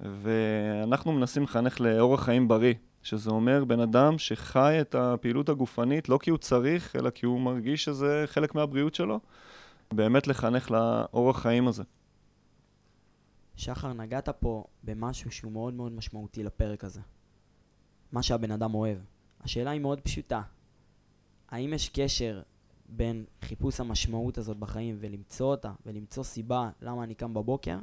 ואנחנו 0.00 1.12
מנסים 1.12 1.42
לחנך 1.42 1.80
לאורח 1.80 2.24
חיים 2.24 2.48
בריא, 2.48 2.74
שזה 3.02 3.30
אומר 3.30 3.64
בן 3.64 3.80
אדם 3.80 4.18
שחי 4.18 4.78
את 4.80 4.94
הפעילות 4.94 5.48
הגופנית 5.48 6.08
לא 6.08 6.18
כי 6.22 6.30
הוא 6.30 6.38
צריך, 6.38 6.96
אלא 6.96 7.10
כי 7.10 7.26
הוא 7.26 7.40
מרגיש 7.40 7.84
שזה 7.84 8.24
חלק 8.26 8.54
מהבריאות 8.54 8.94
שלו. 8.94 9.20
באמת 9.92 10.26
לחנך 10.26 10.70
לאורח 10.70 11.42
חיים 11.42 11.68
הזה. 11.68 11.82
שחר, 13.62 13.92
נגעת 13.92 14.28
פה 14.28 14.64
במשהו 14.84 15.30
שהוא 15.30 15.52
מאוד 15.52 15.74
מאוד 15.74 15.92
משמעותי 15.92 16.42
לפרק 16.42 16.84
הזה. 16.84 17.00
מה 18.12 18.22
שהבן 18.22 18.50
אדם 18.50 18.74
אוהב. 18.74 18.98
השאלה 19.40 19.70
היא 19.70 19.80
מאוד 19.80 20.00
פשוטה. 20.00 20.42
האם 21.48 21.72
יש 21.72 21.88
קשר 21.88 22.42
בין 22.88 23.24
חיפוש 23.42 23.80
המשמעות 23.80 24.38
הזאת 24.38 24.56
בחיים 24.56 24.96
ולמצוא 25.00 25.46
אותה, 25.46 25.72
ולמצוא 25.86 26.24
סיבה 26.24 26.70
למה 26.80 27.04
אני 27.04 27.14
קם 27.14 27.34
בבוקר, 27.34 27.78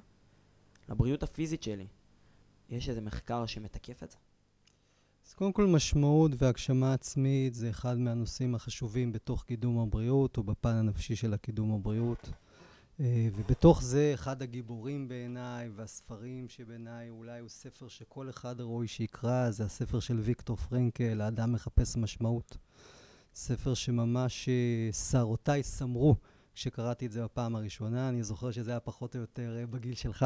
לבריאות 0.90 1.24
הפיזית 1.24 1.64
שלי. 1.64 1.88
יש 2.70 2.90
איזה 2.90 3.02
מחקר 3.02 3.46
שמתקף 3.46 4.04
את 4.04 4.12
זה? 4.12 4.18
אז 5.28 5.34
קודם 5.34 5.54
כל 5.54 5.68
משמעות 5.68 6.32
והגשמה 6.38 6.94
עצמית 6.94 7.54
זה 7.54 7.70
אחד 7.70 7.98
מהנושאים 7.98 8.56
החשובים 8.56 9.12
בתוך 9.12 9.44
קידום 9.44 9.80
הבריאות, 9.80 10.38
או 10.38 10.44
בפן 10.44 10.76
הנפשי 10.76 11.16
של 11.16 11.34
הקידום 11.34 11.74
הבריאות. 11.74 12.30
אה, 13.00 13.28
ובתוך 13.36 13.84
זה 13.84 14.12
אחד 14.14 14.42
הגיבורים 14.42 15.08
בעיניי, 15.08 15.70
והספרים 15.76 16.50
שבעיניי 16.50 17.10
אולי 17.10 17.40
הוא 17.40 17.50
ספר 17.50 17.88
שכל 17.88 18.30
אחד 18.30 18.62
ראוי 18.62 18.88
שיקרא, 18.88 19.52
זה 19.52 19.64
הספר 19.64 20.00
של 20.00 20.20
ויקטור 20.20 20.58
פרנקל, 20.58 21.22
האדם 21.22 21.54
מחפש 21.54 21.98
משמעות. 21.98 22.58
ספר 23.36 23.74
שממש 23.74 24.50
אה, 24.50 24.90
שערותיי 24.94 25.64
סמרו 25.64 26.16
כשקראתי 26.54 27.06
את 27.06 27.12
זה 27.12 27.24
בפעם 27.24 27.56
הראשונה, 27.56 28.10
אני 28.10 28.24
זוכר 28.24 28.52
שזה 28.52 28.72
היה 28.72 28.80
פחות 28.80 29.16
או 29.16 29.22
יותר 29.22 29.58
אה, 29.60 29.66
בגיל 29.66 29.96
שלך. 29.96 30.26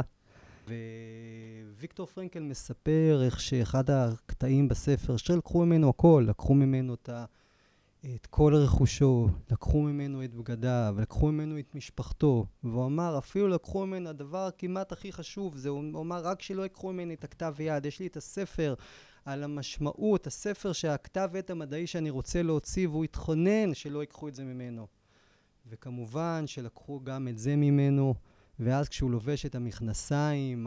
וויקטור 1.80 2.06
פרנקל 2.06 2.40
מספר 2.40 3.22
איך 3.26 3.40
שאחד 3.40 3.90
הקטעים 3.90 4.68
בספר, 4.68 5.18
שלקחו 5.18 5.66
ממנו 5.66 5.90
הכל, 5.90 6.26
לקחו 6.30 6.54
ממנו 6.54 6.94
את, 6.94 7.10
ה, 7.10 7.26
את 8.06 8.26
כל 8.26 8.56
רכושו, 8.56 9.28
לקחו 9.52 9.82
ממנו 9.82 10.24
את 10.24 10.34
בגדיו, 10.34 10.96
לקחו 11.00 11.32
ממנו 11.32 11.60
את 11.60 11.76
משפחתו, 11.76 12.46
והוא 12.64 12.86
אמר, 12.86 13.18
אפילו 13.18 13.48
לקחו 13.48 13.86
ממנו 13.86 14.10
הדבר 14.10 14.50
כמעט 14.58 14.92
הכי 14.92 15.12
חשוב, 15.12 15.58
זה 15.58 15.70
הוא 15.70 16.02
אמר, 16.02 16.22
רק 16.22 16.42
שלא 16.42 16.62
ייקחו 16.62 16.94
ממני 16.94 17.14
את 17.14 17.24
הכתב 17.24 17.56
יד, 17.60 17.86
יש 17.86 18.00
לי 18.00 18.08
את 18.08 18.18
הספר 18.18 18.74
על 19.26 19.44
המשמעות, 19.44 20.28
הספר 20.28 20.74
שהכתב 20.74 21.30
עת 21.34 21.50
המדעי 21.50 21.88
שאני 21.88 22.10
רוצה 22.10 22.42
להוציא, 22.42 22.88
והוא 22.88 23.04
התכונן 23.04 23.74
שלא 23.74 24.00
ייקחו 24.00 24.28
את 24.28 24.36
זה 24.36 24.44
ממנו. 24.44 24.88
וכמובן 25.70 26.44
שלקחו 26.48 27.00
גם 27.04 27.28
את 27.28 27.38
זה 27.38 27.56
ממנו. 27.56 28.16
ואז 28.60 28.90
כשהוא 28.90 29.12
לובש 29.12 29.46
את 29.46 29.56
המכנסיים, 29.56 30.64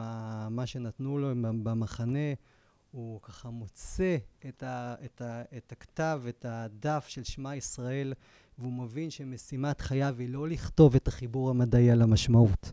מה 0.50 0.66
שנתנו 0.66 1.18
לו 1.18 1.28
במחנה, 1.62 2.34
הוא 2.96 3.20
ככה 3.22 3.50
מוצא 3.50 4.16
את, 4.48 4.62
ה, 4.62 4.94
את, 5.04 5.20
ה, 5.20 5.42
את 5.56 5.72
הכתב, 5.72 6.22
את 6.28 6.46
הדף 6.48 7.04
של 7.08 7.24
שמע 7.24 7.56
ישראל, 7.56 8.12
והוא 8.58 8.72
מבין 8.72 9.10
שמשימת 9.10 9.80
חייו 9.80 10.14
היא 10.18 10.28
לא 10.28 10.48
לכתוב 10.48 10.94
את 10.94 11.08
החיבור 11.08 11.50
המדעי 11.50 11.90
על 11.90 12.02
המשמעות, 12.02 12.72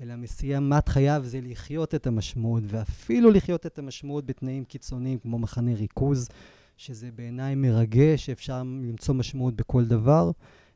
אלא 0.00 0.16
משימת 0.16 0.88
חייו 0.88 1.22
זה 1.24 1.40
לחיות 1.42 1.94
את 1.94 2.06
המשמעות, 2.06 2.62
ואפילו 2.66 3.30
לחיות 3.30 3.66
את 3.66 3.78
המשמעות 3.78 4.26
בתנאים 4.26 4.64
קיצוניים 4.64 5.18
כמו 5.18 5.38
מחנה 5.38 5.74
ריכוז, 5.74 6.28
שזה 6.76 7.10
בעיניי 7.14 7.54
מרגש, 7.54 8.26
שאפשר 8.26 8.58
למצוא 8.62 9.14
משמעות 9.14 9.54
בכל 9.54 9.84
דבר. 9.84 10.30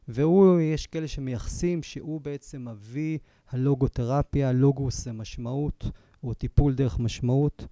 והוא, 0.09 0.61
יש 0.61 0.87
כאלה 0.87 1.09
שמייחסים 1.09 1.83
שהוא 1.83 2.21
בעצם 2.21 2.69
אבי 2.69 3.19
הלוגותרפיה, 3.51 4.53
לוגוס 4.53 5.05
זה 5.05 5.13
משמעות, 5.13 5.85
או 6.23 6.35
טיפול 6.35 6.75
דרך 6.75 6.99
משמעות, 6.99 7.67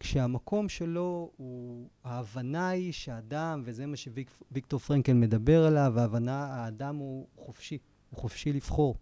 כשהמקום 0.00 0.68
שלו 0.68 1.30
הוא, 1.36 1.88
ההבנה 2.04 2.68
היא 2.68 2.92
שאדם, 2.92 3.62
וזה 3.64 3.86
מה 3.86 3.96
שוויקטור 3.96 4.80
פרנקל 4.80 5.12
מדבר 5.12 5.64
עליו, 5.66 6.00
ההבנה, 6.00 6.44
האדם 6.44 6.96
הוא 6.96 7.26
חופשי, 7.36 7.78
הוא 8.10 8.20
חופשי 8.20 8.52
לבחור. 8.52 8.96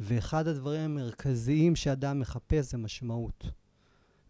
ואחד 0.00 0.46
הדברים 0.48 0.80
המרכזיים 0.80 1.76
שאדם 1.76 2.20
מחפש 2.20 2.70
זה 2.70 2.78
משמעות. 2.78 3.46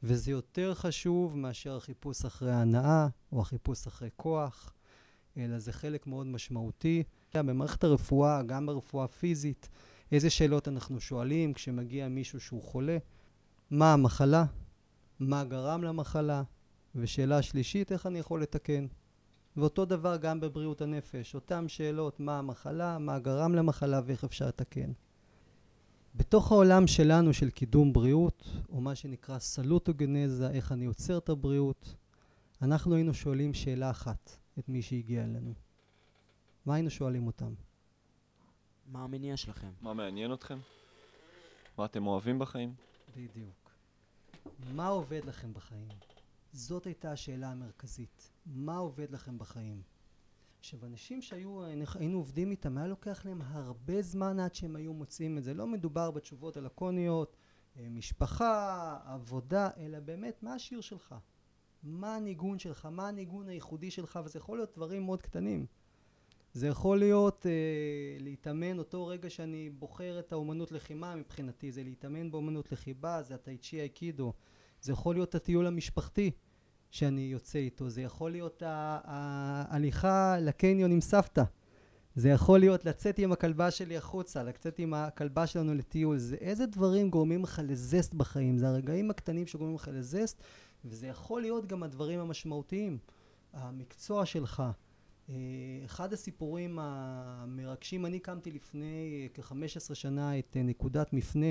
וזה 0.03 0.31
יותר 0.31 0.75
חשוב 0.75 1.37
מאשר 1.37 1.77
החיפוש 1.77 2.25
אחרי 2.25 2.53
הנאה, 2.53 3.09
או 3.33 3.41
החיפוש 3.41 3.87
אחרי 3.87 4.11
כוח, 4.17 4.73
אלא 5.37 5.59
זה 5.59 5.73
חלק 5.73 6.07
מאוד 6.07 6.27
משמעותי. 6.27 7.03
במערכת 7.35 7.85
הרפואה, 7.85 8.43
גם 8.43 8.67
ברפואה 8.67 9.09
פיזית, 9.09 9.69
איזה 10.13 10.31
שאלות 10.31 10.69
אנחנו 10.69 11.01
שואלים 11.01 11.53
כשמגיע 11.53 12.09
מישהו 12.09 12.41
שהוא 12.41 12.63
חולה? 12.63 12.99
מה 13.71 13.93
המחלה? 13.93 14.45
מה 15.29 15.45
גרם 15.45 15.85
למחלה? 15.85 16.43
ושאלה 16.95 17.43
שלישית, 17.43 17.93
איך 17.93 18.07
אני 18.07 18.19
יכול 18.19 18.43
לתקן? 18.43 18.87
ואותו 19.57 19.85
דבר 19.85 20.17
גם 20.17 20.41
בבריאות 20.41 20.81
הנפש, 20.81 21.35
אותן 21.35 21.69
שאלות, 21.69 22.21
מה 22.21 22.39
המחלה, 22.39 22.99
מה 22.99 23.19
גרם 23.19 23.55
למחלה 23.55 24.01
ואיך 24.05 24.25
אפשר 24.25 24.47
לתקן. 24.47 24.93
בתוך 26.15 26.53
העולם 26.53 26.87
שלנו 26.87 27.33
של 27.33 27.51
קידום 27.51 27.93
בריאות, 27.93 28.49
או 28.69 28.81
מה 28.81 28.95
שנקרא 28.95 29.39
סלוטוגנזה, 29.39 30.51
איך 30.51 30.73
אני 30.73 30.87
עוצר 30.87 31.19
את 31.19 31.29
הבריאות, 31.29 31.95
אנחנו 32.63 32.95
היינו 32.95 33.15
שואלים 33.15 33.55
שאלה 33.55 33.91
אחת 33.91 34.37
את 34.59 34.69
מי 34.69 34.83
שהגיע 34.83 35.25
אלינו. 35.25 35.55
מה 36.67 36.75
היינו 36.75 36.91
שואלים 36.91 37.27
אותם? 37.27 37.55
מה 38.87 39.05
המניע 39.05 39.37
שלכם? 39.37 39.71
מה 39.81 39.95
מעניין 39.95 40.33
אתכם? 40.33 40.59
מה 41.79 41.85
אתם 41.85 42.07
אוהבים 42.07 42.39
בחיים? 42.39 42.75
בדיוק. 43.17 43.62
מה 44.75 44.89
עובד 44.89 45.25
לכם 45.25 45.55
בחיים? 45.55 45.89
זאת 46.53 46.87
הייתה 46.87 47.13
השאלה 47.13 47.51
המרכזית. 47.51 48.31
מה 48.47 48.77
עובד 48.77 49.11
לכם 49.11 49.39
בחיים? 49.39 49.83
עכשיו, 50.59 50.85
אנשים 50.85 51.23
שהיו, 51.23 51.65
היינו 51.95 52.19
עובדים 52.19 52.51
איתם, 52.51 52.79
היה 52.79 52.87
לוקח 52.87 53.25
להם 53.25 53.43
הרבה 53.43 54.03
זמן 54.03 54.41
עד 54.41 54.55
שהם 54.55 54.77
היו 54.77 54.93
מוצאים 54.93 55.39
את 55.39 55.45
זה. 55.45 55.55
לא 55.55 55.67
מדובר 55.67 56.11
בתשובות 56.11 56.57
הלקוניות, 56.57 57.37
אה, 57.77 57.89
משפחה, 57.91 58.99
עבודה, 59.05 59.71
אלא 59.77 60.01
באמת, 60.01 60.43
מה 60.43 60.55
השיר 60.55 60.81
שלך? 60.81 61.15
מה 61.83 62.17
הניגון 62.17 62.59
שלך? 62.59 62.87
מה 62.87 63.09
הניגון 63.09 63.49
הייחודי 63.49 63.91
שלך? 63.91 64.19
וזה 64.25 64.39
יכול 64.39 64.59
להיות 64.59 64.75
דברים 64.75 65.05
מאוד 65.05 65.23
קטנים. 65.23 65.67
זה 66.55 66.67
יכול 66.67 66.99
להיות 66.99 67.47
אה, 67.47 67.53
להתאמן 68.21 68.79
אותו 68.79 69.07
רגע 69.07 69.31
שאני 69.31 69.71
בוחר 69.71 70.19
את 70.19 70.33
האומנות 70.33 70.73
לחימה 70.73 71.17
מבחינתי, 71.17 71.73
זה 71.73 71.83
להתאמן 71.83 72.31
באומנות 72.31 72.73
לחיבה, 72.73 73.23
זה 73.23 73.35
הטייצ'י 73.35 73.81
אייקידו, 73.81 74.33
זה 74.81 74.93
יכול 74.93 75.15
להיות 75.15 75.35
הטיול 75.35 75.67
המשפחתי 75.67 76.31
שאני 76.91 77.21
יוצא 77.21 77.59
איתו, 77.59 77.91
זה 77.91 78.03
יכול 78.03 78.31
להיות 78.31 78.63
ההליכה 78.67 80.37
לקניון 80.41 80.93
עם 80.93 81.01
סבתא, 81.01 81.43
זה 82.15 82.29
יכול 82.29 82.61
להיות 82.61 82.85
לצאת 82.85 83.19
עם 83.19 83.33
הכלבה 83.33 83.71
שלי 83.71 83.97
החוצה, 83.97 84.43
לצאת 84.43 84.79
עם 84.79 84.95
הכלבה 84.95 85.47
שלנו 85.47 85.75
לטיול, 85.75 86.19
זה 86.19 86.37
איזה 86.41 86.67
דברים 86.67 87.11
גורמים 87.11 87.43
לך 87.43 87.61
לזסט 87.65 88.15
בחיים, 88.15 88.59
זה 88.59 88.69
הרגעים 88.69 89.11
הקטנים 89.11 89.47
שגורמים 89.47 89.75
לך 89.77 89.91
לזסט, 89.93 90.43
וזה 90.85 91.07
יכול 91.07 91.41
להיות 91.41 91.67
גם 91.67 91.83
הדברים 91.83 92.21
המשמעותיים, 92.21 92.99
המקצוע 93.53 94.27
שלך, 94.27 94.63
אחד 95.85 96.13
הסיפורים 96.13 96.79
המרגשים, 96.81 98.07
אני 98.07 98.17
הקמתי 98.17 98.51
לפני 98.51 99.29
אה, 99.37 99.43
כ-15 99.43 99.95
שנה 99.95 100.39
את 100.39 100.57
אה, 100.57 100.63
נקודת 100.63 101.13
מפנה, 101.13 101.47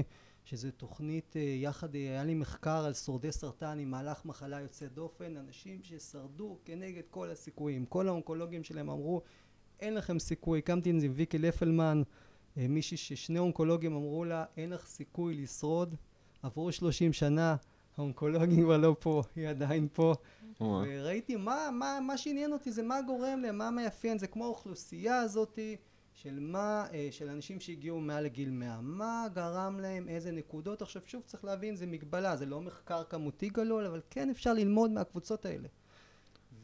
שזו 0.46 0.72
תוכנית 0.72 1.36
יחד, 1.36 1.96
היה 1.96 2.24
לי 2.24 2.34
מחקר 2.34 2.86
על 2.86 2.94
שורדי 2.94 3.32
סרטן 3.32 3.80
עם 3.80 3.92
מהלך 3.92 4.26
מחלה 4.26 4.60
יוצא 4.60 4.88
דופן, 4.88 5.38
אנשים 5.38 5.84
ששרדו 5.84 6.58
כנגד 6.66 7.04
כל 7.10 7.30
הסיכויים, 7.30 7.86
כל 7.86 8.08
האונקולוגים 8.08 8.64
שלהם 8.64 8.90
אמרו 8.90 9.22
אין 9.80 9.94
לכם 9.94 10.20
סיכוי, 10.20 10.60
הקמתי 10.60 10.90
עם 10.90 11.00
זה 11.00 11.08
ויקי 11.12 11.38
לפלמן, 11.38 12.02
מישהי 12.58 12.98
ששני 12.98 13.40
אונקולוגים 13.40 13.96
אמרו 13.96 14.26
לה 14.26 14.46
אין 14.58 14.70
לך 14.70 14.86
סיכוי 14.86 15.36
לשרוד, 15.36 15.96
עברו 16.44 16.72
30 16.72 17.14
שנה, 17.14 17.56
האונקולוגים 17.98 18.64
כבר 18.64 18.78
לא 18.78 18.96
פה, 19.00 19.24
היא 19.36 19.48
עדיין 19.48 19.88
פה. 19.94 20.14
וראיתי 20.62 21.36
מה, 21.36 21.70
מה, 21.74 22.00
מה 22.08 22.18
שעניין 22.18 22.54
אותי 22.54 22.72
זה 22.72 22.84
מה 22.84 23.02
גורם 23.02 23.40
להם, 23.40 23.58
מה 23.58 23.72
מאפיין, 23.72 24.18
זה 24.18 24.28
כמו 24.28 24.46
האוכלוסייה 24.46 25.20
הזאתי 25.20 25.76
של 26.14 26.40
מה, 26.40 26.86
אה, 26.94 27.08
של 27.12 27.30
אנשים 27.30 27.60
שהגיעו 27.60 28.00
מעל 28.00 28.24
לגיל 28.24 28.50
100, 28.50 28.82
מה 28.82 29.28
גרם 29.34 29.80
להם, 29.80 30.08
איזה 30.08 30.32
נקודות, 30.32 30.82
עכשיו 30.82 31.02
שוב 31.06 31.24
צריך 31.26 31.46
להבין 31.46 31.76
זה 31.76 31.86
מגבלה, 31.86 32.38
זה 32.38 32.46
לא 32.46 32.62
מחקר 32.62 33.04
כמותי 33.04 33.50
גלול, 33.50 33.86
אבל 33.86 34.02
כן 34.10 34.30
אפשר 34.30 34.54
ללמוד 34.54 34.92
מהקבוצות 34.92 35.46
האלה. 35.46 35.68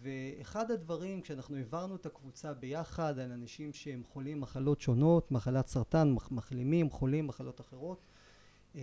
ואחד 0.01 0.71
הדברים 0.71 1.21
כשאנחנו 1.21 1.57
העברנו 1.57 1.95
את 1.95 2.05
הקבוצה 2.05 2.53
ביחד 2.53 3.19
על 3.19 3.31
אנשים 3.31 3.73
שהם 3.73 4.03
חולים 4.03 4.41
מחלות 4.41 4.81
שונות, 4.81 5.31
מחלת 5.31 5.67
סרטן, 5.67 6.15
מחלימים, 6.31 6.89
חולים 6.89 7.27
מחלות 7.27 7.61
אחרות 7.61 8.01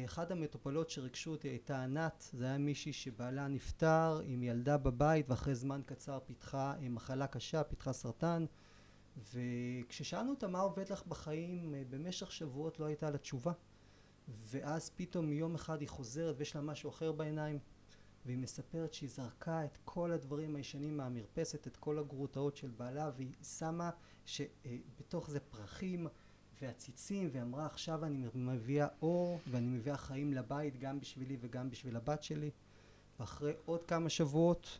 אחד 0.04 0.32
המטופלות 0.32 0.90
שריגשו 0.90 1.30
אותי 1.30 1.48
הייתה 1.48 1.82
ענת, 1.82 2.28
זה 2.32 2.44
היה 2.44 2.58
מישהי 2.58 2.92
שבעלה 2.92 3.48
נפטר 3.48 4.20
עם 4.24 4.42
ילדה 4.42 4.78
בבית 4.78 5.30
ואחרי 5.30 5.54
זמן 5.54 5.80
קצר 5.86 6.18
פיתחה 6.26 6.74
מחלה 6.80 7.26
קשה, 7.26 7.64
פיתחה 7.64 7.92
סרטן. 7.92 8.46
וכששאלנו 9.34 10.30
אותה 10.30 10.48
מה 10.48 10.60
עובד 10.60 10.88
לך 10.88 11.06
בחיים? 11.06 11.74
במשך 11.90 12.32
שבועות 12.32 12.80
לא 12.80 12.84
הייתה 12.84 13.10
לה 13.10 13.18
תשובה. 13.18 13.52
ואז 14.28 14.90
פתאום 14.96 15.32
יום 15.32 15.54
אחד 15.54 15.80
היא 15.80 15.88
חוזרת 15.88 16.34
ויש 16.38 16.56
לה 16.56 16.62
משהו 16.62 16.90
אחר 16.90 17.12
בעיניים 17.12 17.58
והיא 18.24 18.38
מספרת 18.38 18.92
שהיא 18.92 19.10
זרקה 19.10 19.64
את 19.64 19.78
כל 19.84 20.12
הדברים 20.12 20.56
הישנים 20.56 20.96
מהמרפסת, 20.96 21.66
את 21.66 21.76
כל 21.76 21.98
הגרוטאות 21.98 22.56
של 22.56 22.70
בעלה 22.70 23.10
והיא 23.16 23.32
שמה 23.58 23.90
שבתוך 24.24 25.30
זה 25.30 25.40
פרחים 25.40 26.06
ועציצים 26.64 27.28
ואמרה 27.32 27.66
עכשיו 27.66 28.04
אני 28.04 28.26
מביאה 28.34 28.86
אור 29.02 29.40
ואני 29.50 29.66
מביאה 29.66 29.96
חיים 29.96 30.32
לבית 30.32 30.80
גם 30.80 31.00
בשבילי 31.00 31.36
וגם 31.40 31.70
בשביל 31.70 31.96
הבת 31.96 32.22
שלי. 32.22 32.50
ואחרי 33.20 33.52
עוד 33.64 33.82
כמה 33.82 34.08
שבועות 34.08 34.78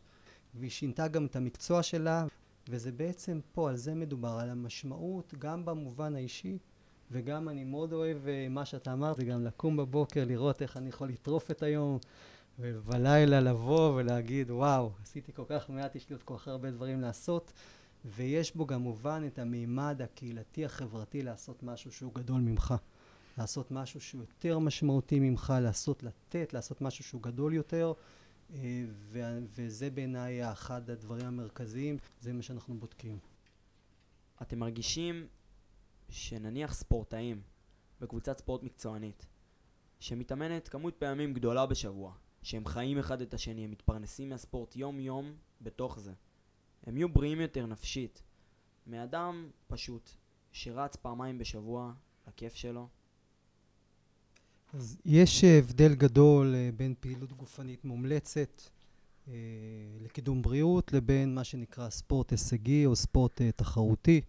והיא 0.53 0.71
שינתה 0.71 1.07
גם 1.07 1.25
את 1.25 1.35
המקצוע 1.35 1.83
שלה 1.83 2.25
וזה 2.69 2.91
בעצם 2.91 3.39
פה, 3.51 3.69
על 3.69 3.75
זה 3.75 3.95
מדובר, 3.95 4.39
על 4.39 4.49
המשמעות, 4.49 5.33
גם 5.39 5.65
במובן 5.65 6.15
האישי, 6.15 6.57
וגם 7.11 7.49
אני 7.49 7.63
מאוד 7.63 7.93
אוהב 7.93 8.27
אה, 8.27 8.47
מה 8.49 8.65
שאתה 8.65 8.93
אמרת, 8.93 9.19
גם 9.19 9.45
לקום 9.45 9.77
בבוקר, 9.77 10.25
לראות 10.25 10.61
איך 10.61 10.77
אני 10.77 10.89
יכול 10.89 11.09
לטרוף 11.09 11.51
את 11.51 11.63
היום, 11.63 11.97
ובלילה 12.59 13.39
לבוא 13.39 13.93
ולהגיד, 13.95 14.51
וואו, 14.51 14.91
עשיתי 15.03 15.33
כל 15.33 15.43
כך 15.47 15.69
מעט, 15.69 15.95
יש 15.95 16.09
לי 16.09 16.13
עוד 16.13 16.23
כל 16.23 16.37
כך 16.37 16.47
הרבה 16.47 16.71
דברים 16.71 17.01
לעשות, 17.01 17.51
ויש 18.05 18.55
בו 18.55 18.65
גם 18.65 18.81
מובן 18.81 19.23
את 19.27 19.39
המימד 19.39 20.01
הקהילתי 20.01 20.65
החברתי 20.65 21.21
לעשות 21.21 21.63
משהו 21.63 21.91
שהוא 21.91 22.13
גדול 22.13 22.41
ממך. 22.41 22.73
לעשות 23.37 23.71
משהו 23.71 24.01
שהוא 24.01 24.21
יותר 24.21 24.59
משמעותי 24.59 25.19
ממך, 25.19 25.53
לעשות, 25.61 26.03
לתת, 26.03 26.53
לעשות 26.53 26.81
משהו 26.81 27.03
שהוא 27.03 27.21
גדול 27.21 27.53
יותר, 27.53 27.93
אה, 28.53 28.85
ו- 28.89 29.39
וזה 29.49 29.89
בעיניי 29.89 30.51
אחד 30.51 30.89
הדברים 30.89 31.25
המרכזיים, 31.25 31.97
זה 32.19 32.33
מה 32.33 32.41
שאנחנו 32.41 32.79
בודקים. 32.79 33.19
אתם 34.41 34.59
מרגישים 34.59 35.27
שנניח 36.09 36.73
ספורטאים 36.73 37.41
בקבוצת 38.01 38.37
ספורט 38.37 38.63
מקצוענית, 38.63 39.25
שמתאמנת 39.99 40.67
כמות 40.67 40.95
פעמים 40.95 41.33
גדולה 41.33 41.65
בשבוע, 41.65 42.13
שהם 42.43 42.65
חיים 42.65 42.97
אחד 42.97 43.21
את 43.21 43.33
השני, 43.33 43.63
הם 43.63 43.71
מתפרנסים 43.71 44.29
מהספורט 44.29 44.75
יום-יום 44.75 45.35
בתוך 45.61 45.99
זה. 45.99 46.13
הם 46.85 46.97
יהיו 46.97 47.09
בריאים 47.09 47.41
יותר 47.41 47.65
נפשית 47.65 48.21
מאדם 48.87 49.49
פשוט 49.67 50.09
שרץ 50.51 50.95
פעמיים 50.95 51.37
בשבוע 51.37 51.93
לכיף 52.27 52.55
שלו. 52.55 52.87
אז 54.73 54.97
יש 55.05 55.43
הבדל 55.43 55.95
גדול 55.95 56.55
אה, 56.55 56.69
בין 56.77 56.93
פעילות 56.99 57.33
גופנית 57.33 57.85
מומלצת 57.85 58.61
אה, 59.27 59.33
לקידום 60.01 60.41
בריאות 60.41 60.93
לבין 60.93 61.35
מה 61.35 61.43
שנקרא 61.43 61.89
ספורט 61.89 62.31
הישגי 62.31 62.85
או 62.85 62.95
ספורט 62.95 63.41
אה, 63.41 63.51
תחרותי. 63.51 64.21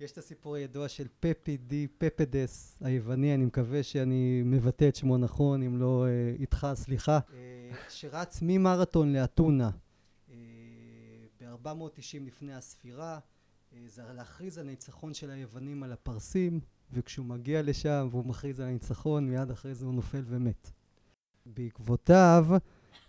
יש 0.00 0.12
את 0.12 0.18
הסיפור 0.18 0.54
הידוע 0.54 0.88
של 0.88 1.06
פפי 1.20 1.56
די 1.56 1.86
פפדס 1.98 2.78
היווני, 2.80 3.34
אני 3.34 3.44
מקווה 3.44 3.82
שאני 3.82 4.42
מבטא 4.44 4.88
את 4.88 4.96
שמו 4.96 5.18
נכון, 5.18 5.62
אם 5.62 5.78
לא 5.78 6.06
אה, 6.06 6.34
איתך, 6.38 6.66
סליחה, 6.74 7.18
שרץ 7.88 8.38
ממרתון 8.42 9.12
לאתונה 9.12 9.70
אה, 11.52 11.56
ב-490 11.56 12.26
לפני 12.26 12.54
הספירה, 12.54 13.18
אה, 13.72 13.78
זה 13.86 14.02
להכריז 14.12 14.58
על 14.58 14.66
ניצחון 14.66 15.14
של 15.14 15.30
היוונים 15.30 15.82
על 15.82 15.92
הפרסים, 15.92 16.60
וכשהוא 16.92 17.26
מגיע 17.26 17.62
לשם 17.62 18.08
והוא 18.10 18.26
מכריז 18.26 18.60
על 18.60 18.68
הניצחון, 18.68 19.30
מיד 19.30 19.50
אחרי 19.50 19.74
זה 19.74 19.86
הוא 19.86 19.94
נופל 19.94 20.22
ומת. 20.26 20.70
בעקבותיו 21.46 22.46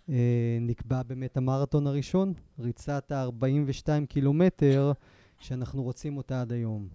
אה, 0.08 0.58
נקבע 0.60 1.02
באמת 1.02 1.36
המרתון 1.36 1.86
הראשון, 1.86 2.32
ריצת 2.58 3.12
ה-42 3.12 4.06
קילומטר, 4.08 4.92
שאנחנו 5.38 5.82
רוצים 5.82 6.16
אותה 6.16 6.40
עד 6.40 6.52
היום. 6.52 6.88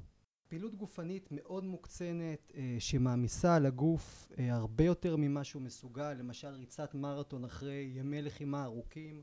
פעילות 0.47 0.75
גופנית 0.75 1.27
מאוד 1.31 1.63
מוקצנת 1.63 2.51
אה, 2.55 2.75
שמעמיסה 2.79 3.55
על 3.55 3.65
הגוף 3.65 4.31
אה, 4.39 4.55
הרבה 4.55 4.83
יותר 4.83 5.15
ממה 5.15 5.43
שהוא 5.43 5.61
מסוגל, 5.61 6.13
למשל 6.13 6.47
ריצת 6.47 6.95
מרתון 6.95 7.45
אחרי 7.45 7.91
ימי 7.93 8.21
לחימה 8.21 8.63
ארוכים 8.63 9.21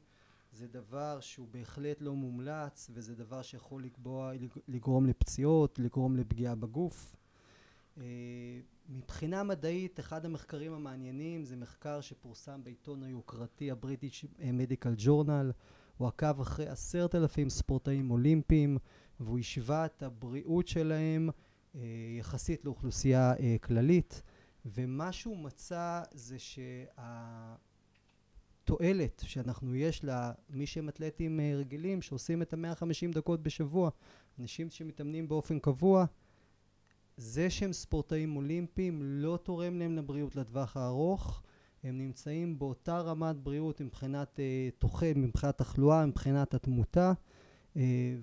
זה 0.56 0.66
דבר 0.66 1.20
שהוא 1.20 1.48
בהחלט 1.50 2.00
לא 2.00 2.14
מומלץ 2.14 2.90
וזה 2.94 3.14
דבר 3.14 3.42
שיכול 3.42 3.84
לקבוע, 3.84 4.32
לגרום 4.68 5.06
לפציעות, 5.06 5.78
לגרום 5.78 6.16
לפגיעה 6.16 6.54
בגוף. 6.54 7.16
אה, 7.98 8.04
מבחינה 8.88 9.42
מדעית 9.42 10.00
אחד 10.00 10.24
המחקרים 10.24 10.72
המעניינים 10.72 11.44
זה 11.44 11.56
מחקר 11.56 12.00
שפורסם 12.00 12.64
בעיתון 12.64 13.02
היוקרתי 13.02 13.70
הבריטיש 13.70 14.26
מדיקל 14.38 14.94
ג'ורנל 14.96 15.52
הוא 15.96 16.08
עקב 16.08 16.40
אחרי 16.40 16.68
עשרת 16.68 17.14
אלפים 17.14 17.50
ספורטאים 17.50 18.10
אולימפיים 18.10 18.78
והוא 19.20 19.38
השווה 19.38 19.86
את 19.86 20.02
הבריאות 20.02 20.68
שלהם 20.68 21.30
אה, 21.74 21.80
יחסית 22.18 22.64
לאוכלוסייה 22.64 23.32
אה, 23.32 23.56
כללית 23.62 24.22
ומה 24.64 25.12
שהוא 25.12 25.36
מצא 25.38 26.02
זה 26.12 26.38
שהתועלת 28.66 29.22
שאנחנו 29.26 29.74
יש 29.74 30.04
למי 30.04 30.66
שהם 30.66 30.88
אתלטים 30.88 31.40
אה, 31.40 31.52
רגילים 31.56 32.02
שעושים 32.02 32.42
את 32.42 32.52
המאה 32.52 32.74
חמישים 32.74 33.10
דקות 33.10 33.42
בשבוע 33.42 33.90
אנשים 34.40 34.70
שמתאמנים 34.70 35.28
באופן 35.28 35.58
קבוע 35.58 36.04
זה 37.16 37.50
שהם 37.50 37.72
ספורטאים 37.72 38.36
אולימפיים 38.36 39.00
לא 39.02 39.38
תורם 39.42 39.78
להם 39.78 39.96
לבריאות 39.96 40.36
לטווח 40.36 40.76
הארוך. 40.76 41.42
הם 41.84 41.98
נמצאים 41.98 42.58
באותה 42.58 43.00
רמת 43.00 43.36
בריאות 43.36 43.80
מבחינת 43.80 44.40
אה, 44.40 44.68
תוחל, 44.78 45.12
מבחינת 45.16 45.58
תחלואה, 45.58 46.06
מבחינת 46.06 46.54
התמותה 46.54 47.12
אה, 47.76 48.14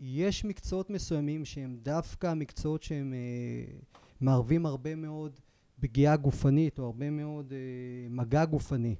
ויש 0.00 0.44
מקצועות 0.44 0.90
מסוימים 0.90 1.44
שהם 1.44 1.76
דווקא 1.82 2.34
מקצועות 2.34 2.82
שהם 2.82 3.14
אה, 3.14 3.78
מערבים 4.20 4.66
הרבה 4.66 4.94
מאוד 4.94 5.40
פגיעה 5.80 6.16
גופנית 6.16 6.78
או 6.78 6.84
הרבה 6.84 7.10
מאוד 7.10 7.52
אה, 7.52 8.08
מגע 8.10 8.44
גופני 8.44 8.96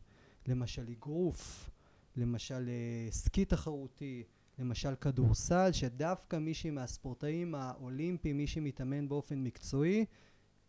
למשל 0.48 0.88
אגרוף, 0.88 1.70
למשל 2.16 2.68
אה, 2.68 3.11
סקי 3.11 3.44
תחרותי, 3.44 4.24
למשל 4.59 4.94
כדורסל 4.94 5.72
שדווקא 5.72 6.37
מישהי 6.37 6.70
מהספורטאים 6.70 7.54
האולימפיים 7.54 8.37
מי 8.37 8.46
שמתאמן 8.46 9.09
באופן 9.09 9.38
מקצועי 9.38 10.04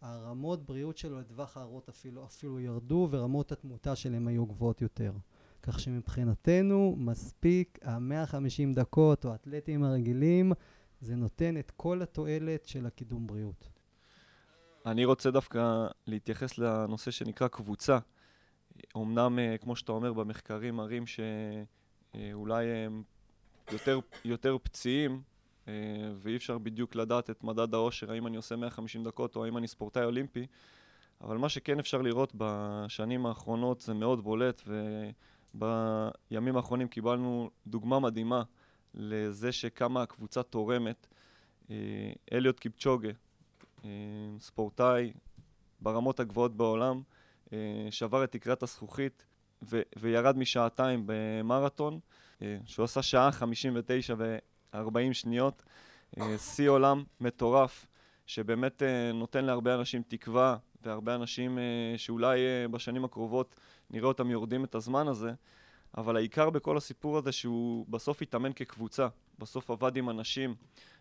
הרמות 0.02 0.66
בריאות 0.66 0.98
שלו 0.98 1.20
לטווח 1.20 1.58
הארוך 1.58 1.90
אפילו, 1.90 2.26
אפילו 2.26 2.60
ירדו 2.60 3.08
ורמות 3.12 3.52
התמותה 3.52 3.96
שלהם 3.96 4.28
היו 4.28 4.46
גבוהות 4.46 4.82
יותר 4.82 5.12
כך 5.62 5.80
שמבחינתנו 5.80 6.96
מספיק 6.98 7.80
המאה 7.82 8.26
חמישים 8.26 8.74
דקות 8.74 9.26
או 9.26 9.32
האתלטים 9.32 9.84
הרגילים 9.84 10.52
זה 11.02 11.16
נותן 11.16 11.58
את 11.58 11.72
כל 11.72 12.02
התועלת 12.02 12.66
של 12.66 12.86
הקידום 12.86 13.28
בריאות. 13.28 13.70
אני 14.86 15.06
רוצה 15.06 15.32
דווקא 15.32 15.88
להתייחס 16.08 16.58
לנושא 16.58 17.12
שנקרא 17.12 17.48
קבוצה. 17.48 17.98
אמנם, 18.98 19.40
אה, 19.40 19.58
כמו 19.58 19.76
שאתה 19.76 19.92
אומר, 19.92 20.14
במחקרים 20.14 20.76
מראים 20.76 21.04
שאולי 21.08 22.66
הם 22.68 23.04
יותר, 23.72 24.00
יותר 24.26 24.58
פציעים, 24.64 25.22
אה, 25.68 25.74
ואי 26.16 26.36
אפשר 26.36 26.58
בדיוק 26.58 26.96
לדעת 26.96 27.30
את 27.30 27.44
מדד 27.44 27.74
האושר, 27.74 28.12
האם 28.12 28.28
אני 28.28 28.38
עושה 28.38 28.56
150 28.56 29.04
דקות 29.04 29.36
או 29.36 29.46
האם 29.46 29.58
אני 29.58 29.68
ספורטאי 29.68 30.04
אולימפי, 30.04 30.48
אבל 31.22 31.38
מה 31.38 31.50
שכן 31.50 31.80
אפשר 31.80 32.02
לראות 32.02 32.32
בשנים 32.38 33.26
האחרונות 33.26 33.82
זה 33.82 33.94
מאוד 33.94 34.24
בולט, 34.24 34.62
ובימים 35.56 36.58
האחרונים 36.58 36.88
קיבלנו 36.88 37.50
דוגמה 37.68 38.00
מדהימה 38.00 38.44
לזה 38.94 39.52
שכמה 39.52 40.02
הקבוצה 40.02 40.44
תורמת. 40.44 41.08
אה, 41.72 42.12
אליוט 42.34 42.60
קיפצ'וגה, 42.60 43.10
אה, 43.86 43.90
ספורטאי 44.40 45.14
ברמות 45.80 46.20
הגבוהות 46.20 46.58
בעולם, 46.58 47.02
שבר 47.92 48.24
את 48.24 48.32
תקרת 48.32 48.64
הזכוכית 48.64 49.26
ו- 49.70 49.82
וירד 50.00 50.38
משעתיים 50.38 51.04
במרתון, 51.06 52.00
שהוא 52.66 52.84
עשה 52.84 53.02
שעה 53.02 53.32
59 53.32 54.16
ו-40 54.18 55.14
שניות, 55.14 55.64
שיא 56.38 56.70
עולם 56.70 57.04
מטורף, 57.22 57.88
שבאמת 58.26 58.84
נותן 59.14 59.46
להרבה 59.46 59.76
אנשים 59.76 60.02
תקווה, 60.08 60.58
והרבה 60.82 61.16
אנשים 61.16 61.58
שאולי 61.98 62.40
בשנים 62.72 63.06
הקרובות 63.06 63.56
נראה 63.90 64.08
אותם 64.08 64.32
יורדים 64.32 64.64
את 64.64 64.76
הזמן 64.76 65.08
הזה, 65.08 65.32
אבל 65.98 66.16
העיקר 66.16 66.50
בכל 66.50 66.78
הסיפור 66.78 67.18
הזה 67.18 67.32
שהוא 67.32 67.86
בסוף 67.90 68.22
התאמן 68.22 68.54
כקבוצה, 68.54 69.08
בסוף 69.40 69.70
עבד 69.70 69.98
עם 69.98 70.10
אנשים, 70.10 70.56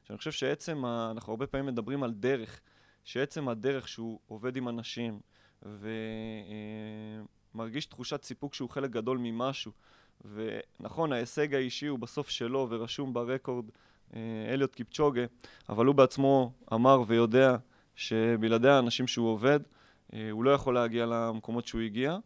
שאני 0.05 0.19
חושב 0.19 0.33
שעצם. 0.33 0.87
אנחנו 0.87 1.33
הרבה 1.33 1.47
פעמים 1.47 1.67
מדברים 1.67 2.03
על 2.03 2.13
דרך, 2.13 2.61
שעצם 3.05 3.49
הדרך 3.49 3.89
שהוא 3.89 4.21
עובד 4.27 4.57
עם 4.57 4.69
אנשים, 4.69 5.21
ומרגיש 7.55 7.87
תחושת 7.87 8.23
סיפוק 8.23 8.55
שהוא 8.55 8.71
חלק 8.71 8.91
גדול 8.91 9.19
ממשהו. 9.19 9.73
ונכון, 10.25 11.13
ההישג 11.13 11.55
האישי 11.55 11.87
הוא 11.87 11.99
בסוף 11.99 12.29
שלו 12.29 12.67
ורשום 12.71 13.15
ברקורד 13.15 13.65
אה, 14.15 14.21
אליוט 14.49 14.75
קיפצ'וגה, 14.75 15.25
אבל 15.69 15.87
הוא 15.87 15.95
בעצמו 15.95 16.53
אמר 16.73 17.03
ויודע 17.07 17.57
שבלעדי 17.95 18.69
האנשים 18.69 19.07
שהוא 19.07 19.29
עובד, 19.29 19.61
אה, 20.13 20.31
הוא 20.31 20.45
לא 20.45 20.51
יכול 20.51 20.75
להגיע 20.75 21.07
למקומות 21.07 21.67
שהוא 21.67 21.81
הגיע. 21.81 22.19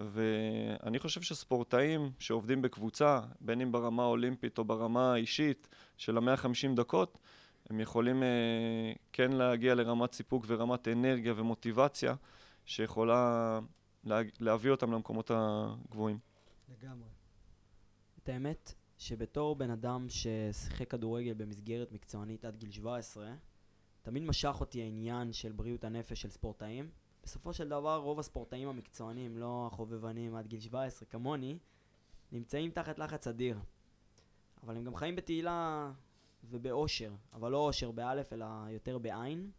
ואני 0.00 0.98
חושב 0.98 1.22
שספורטאים 1.22 2.10
שעובדים 2.18 2.62
בקבוצה, 2.62 3.20
בין 3.40 3.60
אם 3.60 3.72
ברמה 3.72 4.02
האולימפית 4.02 4.58
או 4.58 4.64
ברמה 4.64 5.12
האישית 5.12 5.68
של 5.96 6.16
המאה 6.16 6.36
חמישים 6.36 6.74
דקות, 6.74 7.18
הם 7.70 7.80
יכולים 7.80 8.22
אה, 8.22 8.92
כן 9.12 9.32
להגיע 9.32 9.74
לרמת 9.74 10.12
סיפוק 10.12 10.44
ורמת 10.48 10.88
אנרגיה 10.88 11.32
ומוטיבציה 11.36 12.14
שיכולה 12.66 13.60
לה, 14.04 14.20
להביא 14.40 14.70
אותם 14.70 14.92
למקומות 14.92 15.30
הגבוהים. 15.34 16.18
לגמרי. 16.68 17.08
את 18.22 18.28
האמת 18.28 18.74
שבתור 18.98 19.56
בן 19.56 19.70
אדם 19.70 20.06
ששיחק 20.08 20.90
כדורגל 20.90 21.34
במסגרת 21.34 21.92
מקצוענית 21.92 22.44
עד 22.44 22.56
גיל 22.56 22.70
17, 22.70 23.34
תמיד 24.02 24.22
משך 24.22 24.56
אותי 24.60 24.82
העניין 24.82 25.32
של 25.32 25.52
בריאות 25.52 25.84
הנפש 25.84 26.22
של 26.22 26.30
ספורטאים. 26.30 26.90
בסופו 27.22 27.52
של 27.52 27.68
דבר 27.68 27.96
רוב 27.96 28.18
הספורטאים 28.18 28.68
המקצוענים, 28.68 29.38
לא 29.38 29.68
החובבנים 29.72 30.34
עד 30.34 30.46
גיל 30.46 30.60
17 30.60 31.08
כמוני, 31.08 31.58
נמצאים 32.32 32.70
תחת 32.70 32.98
לחץ 32.98 33.26
אדיר. 33.26 33.58
אבל 34.62 34.76
הם 34.76 34.84
גם 34.84 34.94
חיים 34.94 35.16
בתהילה 35.16 35.92
ובאושר, 36.44 37.12
אבל 37.32 37.50
לא 37.50 37.66
אושר 37.66 37.90
באלף, 37.90 38.32
אלא 38.32 38.46
יותר 38.70 38.98
בעין. 38.98 39.50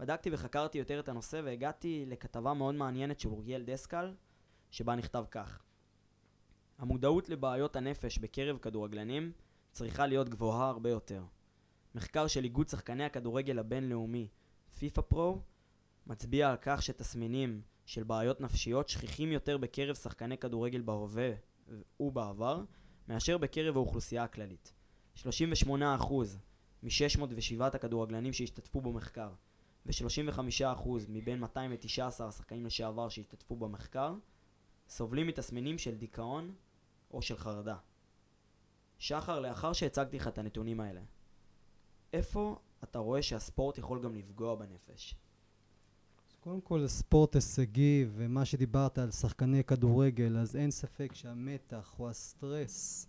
בדקתי 0.00 0.30
וחקרתי 0.32 0.78
יותר 0.78 1.00
את 1.00 1.08
הנושא 1.08 1.40
והגעתי 1.44 2.04
לכתבה 2.06 2.54
מאוד 2.54 2.74
מעניינת 2.74 3.20
של 3.20 3.28
אוריאל 3.28 3.62
דסקל, 3.62 4.14
שבה 4.70 4.94
נכתב 4.94 5.24
כך: 5.30 5.62
המודעות 6.78 7.28
לבעיות 7.28 7.76
הנפש 7.76 8.18
בקרב 8.18 8.58
כדורגלנים 8.58 9.32
צריכה 9.72 10.06
להיות 10.06 10.28
גבוהה 10.28 10.68
הרבה 10.68 10.90
יותר. 10.90 11.24
מחקר 11.94 12.26
של 12.26 12.44
איגוד 12.44 12.68
שחקני 12.68 13.04
הכדורגל 13.04 13.58
הבינלאומי, 13.58 14.28
פיפא 14.78 15.02
פרו, 15.02 15.42
מצביע 16.06 16.50
על 16.50 16.56
כך 16.62 16.82
שתסמינים 16.82 17.62
של 17.86 18.02
בעיות 18.02 18.40
נפשיות 18.40 18.88
שכיחים 18.88 19.32
יותר 19.32 19.58
בקרב 19.58 19.94
שחקני 19.94 20.38
כדורגל 20.38 20.80
בהווה 20.80 21.30
ובעבר, 22.00 22.64
מאשר 23.08 23.38
בקרב 23.38 23.76
האוכלוסייה 23.76 24.24
הכללית. 24.24 24.72
38% 25.16 25.26
מ-607 26.82 27.62
הכדורגלנים 27.62 28.32
שהשתתפו 28.32 28.80
במחקר 28.80 29.30
ו-35% 29.86 30.88
מבין 31.08 31.40
219 31.40 32.28
השחקנים 32.28 32.66
לשעבר 32.66 33.08
שהשתתפו 33.08 33.56
במחקר 33.56 34.14
סובלים 34.88 35.26
מתסמינים 35.26 35.78
של 35.78 35.94
דיכאון 35.94 36.54
או 37.10 37.22
של 37.22 37.36
חרדה. 37.36 37.76
שחר, 38.98 39.40
לאחר 39.40 39.72
שהצגתי 39.72 40.16
לך 40.16 40.28
את 40.28 40.38
הנתונים 40.38 40.80
האלה, 40.80 41.00
איפה 42.12 42.58
אתה 42.84 42.98
רואה 42.98 43.22
שהספורט 43.22 43.78
יכול 43.78 44.02
גם 44.02 44.14
לפגוע 44.14 44.54
בנפש? 44.54 45.14
קודם 46.40 46.60
כל 46.60 46.86
ספורט 46.86 47.34
הישגי 47.34 48.06
ומה 48.14 48.44
שדיברת 48.44 48.98
על 48.98 49.10
שחקני 49.10 49.64
כדורגל 49.64 50.38
אז 50.38 50.56
אין 50.56 50.70
ספק 50.70 51.14
שהמתח 51.14 51.94
או 51.98 52.10
הסטרס 52.10 53.06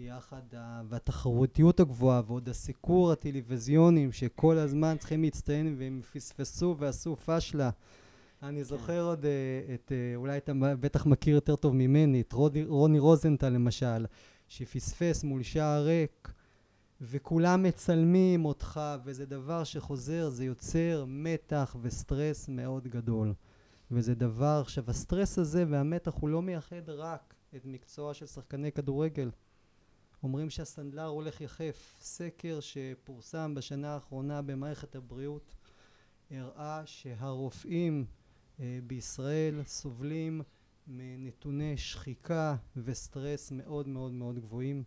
יחד. 0.00 0.42
והתחרותיות 0.88 1.80
הגבוהה 1.80 2.22
ועוד 2.26 2.48
הסיקור 2.48 3.12
הטלוויזיונים 3.12 4.12
שכל 4.12 4.58
הזמן 4.58 4.96
צריכים 4.98 5.22
להצטיין 5.22 5.74
והם 5.78 6.00
פספסו 6.12 6.76
ועשו 6.78 7.16
פשלה 7.16 7.70
אני 8.42 8.64
זוכר 8.64 9.02
עוד 9.02 9.24
uh, 9.24 9.26
את, 9.74 9.88
uh, 9.88 10.16
אולי 10.16 10.36
אתה 10.36 10.52
בטח 10.80 11.06
מכיר 11.06 11.34
יותר 11.34 11.56
טוב 11.56 11.74
ממני, 11.74 12.20
את 12.20 12.32
רוני, 12.32 12.64
רוני 12.64 12.98
רוזנטל 12.98 13.48
למשל, 13.48 14.06
שפספס 14.48 15.24
מול 15.24 15.42
שער 15.42 15.84
ריק, 15.84 16.32
וכולם 17.00 17.62
מצלמים 17.62 18.44
אותך, 18.44 18.80
וזה 19.04 19.26
דבר 19.26 19.64
שחוזר, 19.64 20.28
זה 20.28 20.44
יוצר 20.44 21.04
מתח 21.08 21.76
וסטרס 21.82 22.48
מאוד 22.48 22.88
גדול. 22.88 23.32
וזה 23.90 24.14
דבר, 24.14 24.58
עכשיו 24.62 24.84
הסטרס 24.88 25.38
הזה 25.38 25.64
והמתח 25.68 26.14
הוא 26.20 26.28
לא 26.28 26.42
מייחד 26.42 26.90
רק 26.90 27.34
את 27.56 27.66
מקצוע 27.66 28.14
של 28.14 28.26
שחקני 28.26 28.72
כדורגל. 28.72 29.30
אומרים 30.22 30.50
שהסנדלר 30.50 31.06
הולך 31.06 31.40
יחף. 31.40 31.96
סקר 32.00 32.58
שפורסם 32.60 33.54
בשנה 33.54 33.94
האחרונה 33.94 34.42
במערכת 34.42 34.96
הבריאות 34.96 35.54
הראה 36.30 36.82
שהרופאים 36.86 38.04
אה, 38.60 38.78
בישראל 38.86 39.62
סובלים 39.64 40.42
מנתוני 40.86 41.76
שחיקה 41.76 42.56
וסטרס 42.76 43.52
מאוד 43.52 43.88
מאוד 43.88 44.12
מאוד 44.12 44.38
גבוהים 44.38 44.84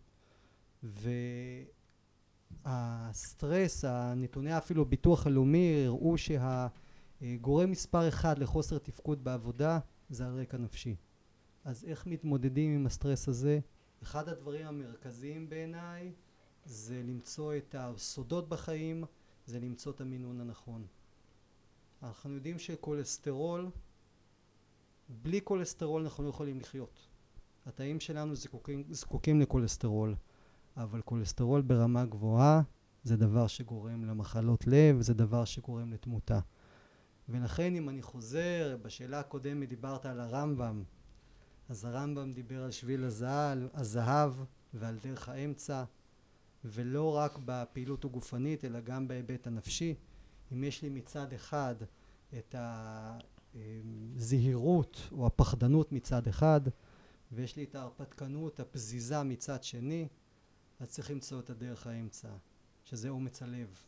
והסטרס, 2.65 3.85
הנתוני 3.85 4.57
אפילו 4.57 4.85
ביטוח 4.85 5.27
הלאומי 5.27 5.83
הראו 5.85 6.15
שהגורם 6.17 7.71
מספר 7.71 8.07
אחד 8.07 8.39
לחוסר 8.39 8.77
תפקוד 8.77 9.23
בעבודה 9.23 9.79
זה 10.09 10.25
על 10.27 10.39
רקע 10.39 10.57
נפשי. 10.57 10.95
אז 11.63 11.85
איך 11.85 12.07
מתמודדים 12.07 12.75
עם 12.75 12.85
הסטרס 12.85 13.27
הזה? 13.27 13.59
אחד 14.03 14.29
הדברים 14.29 14.67
המרכזיים 14.67 15.49
בעיניי 15.49 16.13
זה 16.65 17.01
למצוא 17.03 17.55
את 17.57 17.75
הסודות 17.77 18.49
בחיים, 18.49 19.03
זה 19.45 19.59
למצוא 19.59 19.91
את 19.91 20.01
המינון 20.01 20.41
הנכון. 20.41 20.85
אנחנו 22.03 22.33
יודעים 22.33 22.59
שכולסטרול, 22.59 23.69
בלי 25.09 25.41
כולסטרול 25.43 26.01
אנחנו 26.01 26.23
לא 26.23 26.29
יכולים 26.29 26.59
לחיות. 26.59 27.07
התאים 27.65 27.99
שלנו 27.99 28.35
זקוקים, 28.35 28.83
זקוקים 28.89 29.41
לכולסטרול, 29.41 30.15
אבל 30.77 31.01
כולסטרול 31.01 31.61
ברמה 31.61 32.05
גבוהה 32.05 32.61
זה 33.03 33.17
דבר 33.17 33.47
שגורם 33.47 34.05
למחלות 34.05 34.67
לב, 34.67 35.01
זה 35.01 35.13
דבר 35.13 35.45
שגורם 35.45 35.93
לתמותה. 35.93 36.39
ולכן 37.29 37.75
אם 37.75 37.89
אני 37.89 38.01
חוזר, 38.01 38.77
בשאלה 38.81 39.19
הקודמת 39.19 39.69
דיברת 39.69 40.05
על 40.05 40.19
הרמב"ם, 40.19 40.83
אז 41.73 41.85
הרמב"ם 41.85 42.33
דיבר 42.33 42.63
על 42.63 42.71
שביל 42.71 43.03
הזהב, 43.03 43.59
הזהב 43.73 44.33
ועל 44.73 44.97
דרך 45.03 45.29
האמצע, 45.29 45.83
ולא 46.65 47.15
רק 47.15 47.39
בפעילות 47.45 48.05
הגופנית 48.05 48.65
אלא 48.65 48.79
גם 48.79 49.07
בהיבט 49.07 49.47
הנפשי. 49.47 49.95
אם 50.53 50.63
יש 50.63 50.81
לי 50.81 50.89
מצד 50.89 51.33
אחד 51.33 51.75
את 52.37 52.55
הזהירות 53.55 54.97
או 55.11 55.27
הפחדנות 55.27 55.91
מצד 55.91 56.27
אחד 56.27 56.61
ויש 57.31 57.55
לי 57.55 57.63
את 57.63 57.75
ההרפתקנות 57.75 58.59
הפזיזה 58.59 59.23
מצד 59.23 59.63
שני 59.63 60.07
אז 60.79 60.89
צריך 60.89 61.11
למצוא 61.11 61.39
את 61.39 61.49
הדרך 61.49 61.87
האמצע 61.87 62.29
שזה 62.83 63.09
אומץ 63.09 63.41
הלב 63.41 63.81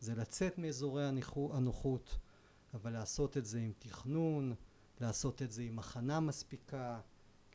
זה 0.00 0.14
לצאת 0.14 0.58
מאזורי 0.58 1.04
הנוחות 1.52 2.18
אבל 2.74 2.92
לעשות 2.92 3.36
את 3.36 3.46
זה 3.46 3.58
עם 3.58 3.72
תכנון 3.78 4.54
לעשות 5.00 5.42
את 5.42 5.52
זה 5.52 5.62
עם 5.62 5.78
הכנה 5.78 6.20
מספיקה 6.20 7.00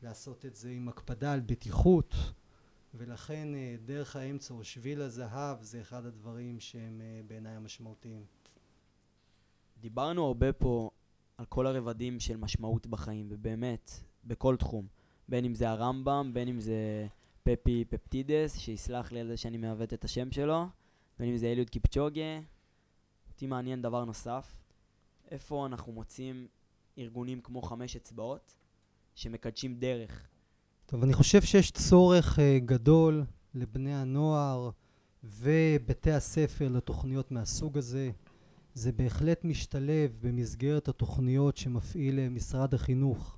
לעשות 0.03 0.45
את 0.45 0.55
זה 0.55 0.69
עם 0.69 0.89
הקפדה 0.89 1.33
על 1.33 1.39
בטיחות 1.39 2.15
ולכן 2.93 3.55
אה, 3.55 3.75
דרך 3.85 4.15
האמצע 4.15 4.53
או 4.53 4.63
שביל 4.63 5.01
הזהב 5.01 5.61
זה 5.61 5.81
אחד 5.81 6.05
הדברים 6.05 6.59
שהם 6.59 7.01
אה, 7.01 7.21
בעיניי 7.27 7.55
המשמעותיים 7.55 8.25
דיברנו 9.81 10.25
הרבה 10.25 10.53
פה 10.53 10.89
על 11.37 11.45
כל 11.45 11.67
הרבדים 11.67 12.19
של 12.19 12.37
משמעות 12.37 12.87
בחיים, 12.87 13.27
ובאמת, 13.29 13.91
בכל 14.23 14.55
תחום. 14.55 14.87
בין 15.29 15.45
אם 15.45 15.55
זה 15.55 15.69
הרמב"ם, 15.69 16.31
בין 16.33 16.47
אם 16.47 16.59
זה 16.59 17.07
פפי 17.43 17.85
פפטידס, 17.89 18.57
שיסלח 18.57 19.11
לי 19.11 19.19
על 19.19 19.27
זה 19.27 19.37
שאני 19.37 19.57
מעוות 19.57 19.93
את 19.93 20.03
השם 20.03 20.31
שלו, 20.31 20.65
בין 21.19 21.29
אם 21.29 21.37
זה 21.37 21.47
אליוד 21.47 21.69
קיפצ'וגה. 21.69 22.39
אותי 23.29 23.47
מעניין 23.47 23.81
דבר 23.81 24.05
נוסף, 24.05 24.55
איפה 25.31 25.65
אנחנו 25.65 25.91
מוצאים 25.91 26.47
ארגונים 26.97 27.41
כמו 27.41 27.61
חמש 27.61 27.95
אצבעות, 27.95 28.55
שמקדשים 29.15 29.75
דרך. 29.79 30.27
טוב, 30.85 31.03
אני 31.03 31.13
חושב 31.13 31.41
שיש 31.41 31.71
צורך 31.71 32.39
uh, 32.39 32.41
גדול 32.65 33.23
לבני 33.53 33.95
הנוער 33.95 34.69
ובתי 35.23 36.11
הספר 36.11 36.67
לתוכניות 36.69 37.31
מהסוג 37.31 37.77
הזה. 37.77 38.11
זה 38.73 38.91
בהחלט 38.91 39.43
משתלב 39.43 40.19
במסגרת 40.23 40.87
התוכניות 40.87 41.57
שמפעיל 41.57 42.19
אה, 42.19 42.29
משרד 42.29 42.73
החינוך 42.73 43.37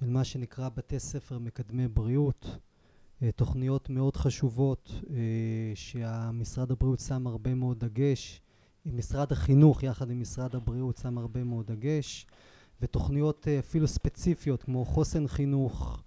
של 0.00 0.06
מה 0.06 0.24
שנקרא 0.24 0.68
בתי 0.68 0.98
ספר 0.98 1.38
מקדמי 1.38 1.88
בריאות 1.88 2.46
אה, 3.22 3.32
תוכניות 3.32 3.90
מאוד 3.90 4.16
חשובות 4.16 4.92
אה, 5.10 5.16
שהמשרד 5.74 6.70
הבריאות 6.70 7.00
שם 7.00 7.26
הרבה 7.26 7.54
מאוד 7.54 7.84
דגש 7.84 8.40
משרד 8.86 9.32
החינוך 9.32 9.82
יחד 9.82 10.10
עם 10.10 10.20
משרד 10.20 10.54
הבריאות 10.54 10.96
שם 10.96 11.18
הרבה 11.18 11.44
מאוד 11.44 11.66
דגש 11.66 12.26
ותוכניות 12.82 13.48
אפילו 13.48 13.88
ספציפיות 13.88 14.62
כמו 14.62 14.84
חוסן 14.84 15.28
חינוך 15.28 16.02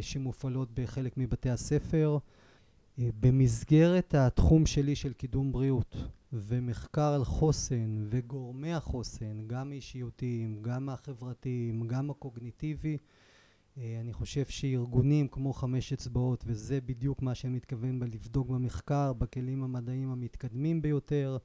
שמופעלות 0.00 0.68
בחלק 0.74 1.16
מבתי 1.16 1.50
הספר 1.50 2.18
במסגרת 2.98 4.14
התחום 4.14 4.66
שלי 4.66 4.96
של 4.96 5.12
קידום 5.12 5.52
בריאות 5.52 5.96
ומחקר 6.32 7.12
על 7.12 7.24
חוסן 7.24 8.06
וגורמי 8.10 8.72
החוסן, 8.72 9.46
גם 9.46 9.70
האישיותיים, 9.70 10.62
גם 10.62 10.88
החברתיים, 10.88 11.86
גם 11.86 12.10
הקוגניטיבי, 12.10 12.98
אה, 13.78 13.98
אני 14.00 14.12
חושב 14.12 14.44
שארגונים 14.46 15.28
כמו 15.28 15.52
חמש 15.52 15.92
אצבעות, 15.92 16.44
וזה 16.46 16.80
בדיוק 16.80 17.22
מה 17.22 17.34
שאני 17.34 17.52
מתכוון 17.52 17.98
בלבדוק 17.98 18.48
במחקר, 18.48 19.12
בכלים 19.12 19.64
המדעיים 19.64 20.10
המתקדמים 20.10 20.82
ביותר, 20.82 21.38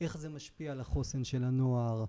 איך 0.00 0.18
זה 0.18 0.28
משפיע 0.28 0.72
על 0.72 0.80
החוסן 0.80 1.24
של 1.24 1.44
הנוער, 1.44 2.04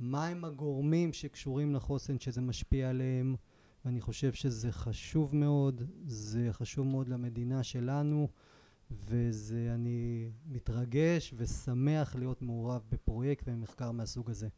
מהם 0.00 0.44
הגורמים 0.44 1.12
שקשורים 1.12 1.74
לחוסן 1.74 2.18
שזה 2.18 2.40
משפיע 2.40 2.90
עליהם, 2.90 3.36
ואני 3.84 4.00
חושב 4.00 4.32
שזה 4.32 4.72
חשוב 4.72 5.36
מאוד, 5.36 5.82
זה 6.06 6.48
חשוב 6.52 6.86
מאוד 6.86 7.08
למדינה 7.08 7.62
שלנו. 7.62 8.28
וזה, 8.90 9.70
אני 9.74 10.30
מתרגש 10.46 11.34
ושמח 11.36 12.16
להיות 12.16 12.42
מעורב 12.42 12.82
בפרויקט 12.90 13.44
ומחקר 13.46 13.90
מהסוג 13.90 14.30
הזה. 14.30 14.48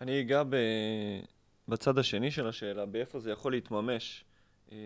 אני 0.00 0.20
אגע 0.20 0.42
ב... 0.42 0.56
בצד 1.68 1.98
השני 1.98 2.30
של 2.30 2.46
השאלה, 2.46 2.86
באיפה 2.86 3.20
זה 3.20 3.30
יכול 3.30 3.52
להתממש. 3.52 4.24
אמ, 4.72 4.76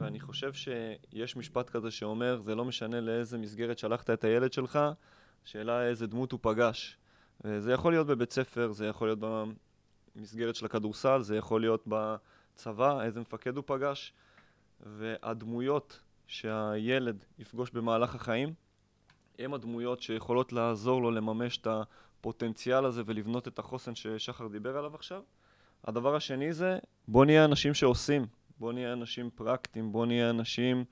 ואני 0.00 0.20
חושב 0.20 0.52
שיש 0.52 1.36
משפט 1.36 1.70
כזה 1.70 1.90
שאומר, 1.90 2.40
זה 2.44 2.54
לא 2.54 2.64
משנה 2.64 3.00
לאיזה 3.00 3.38
מסגרת 3.38 3.78
שלחת 3.78 4.10
את 4.10 4.24
הילד 4.24 4.52
שלך, 4.52 4.78
השאלה 5.44 5.86
איזה 5.86 6.06
דמות 6.06 6.32
הוא 6.32 6.40
פגש. 6.42 6.98
וזה 7.44 7.72
יכול 7.72 7.92
להיות 7.92 8.06
בבית 8.06 8.32
ספר, 8.32 8.72
זה 8.72 8.86
יכול 8.86 9.08
להיות 9.08 9.18
במסגרת 10.16 10.54
של 10.54 10.66
הכדורסל, 10.66 11.22
זה 11.22 11.36
יכול 11.36 11.60
להיות 11.60 11.84
בצבא, 11.86 13.02
איזה 13.02 13.20
מפקד 13.20 13.56
הוא 13.56 13.64
פגש. 13.66 14.12
והדמויות 14.80 16.00
שהילד 16.26 17.24
יפגוש 17.38 17.70
במהלך 17.70 18.14
החיים, 18.14 18.54
הם 19.38 19.54
הדמויות 19.54 20.02
שיכולות 20.02 20.52
לעזור 20.52 21.02
לו 21.02 21.10
לממש 21.10 21.58
את 21.58 21.66
הפוטנציאל 21.66 22.84
הזה 22.84 23.02
ולבנות 23.06 23.48
את 23.48 23.58
החוסן 23.58 23.94
ששחר 23.94 24.46
דיבר 24.48 24.76
עליו 24.76 24.94
עכשיו. 24.94 25.22
הדבר 25.84 26.16
השני 26.16 26.52
זה, 26.52 26.78
בוא 27.08 27.24
נהיה 27.24 27.44
אנשים 27.44 27.74
שעושים, 27.74 28.26
בוא 28.58 28.72
נהיה 28.72 28.92
אנשים 28.92 29.30
פרקטיים, 29.34 29.92
בוא 29.92 30.06
נהיה 30.06 30.30
אנשים 30.30 30.84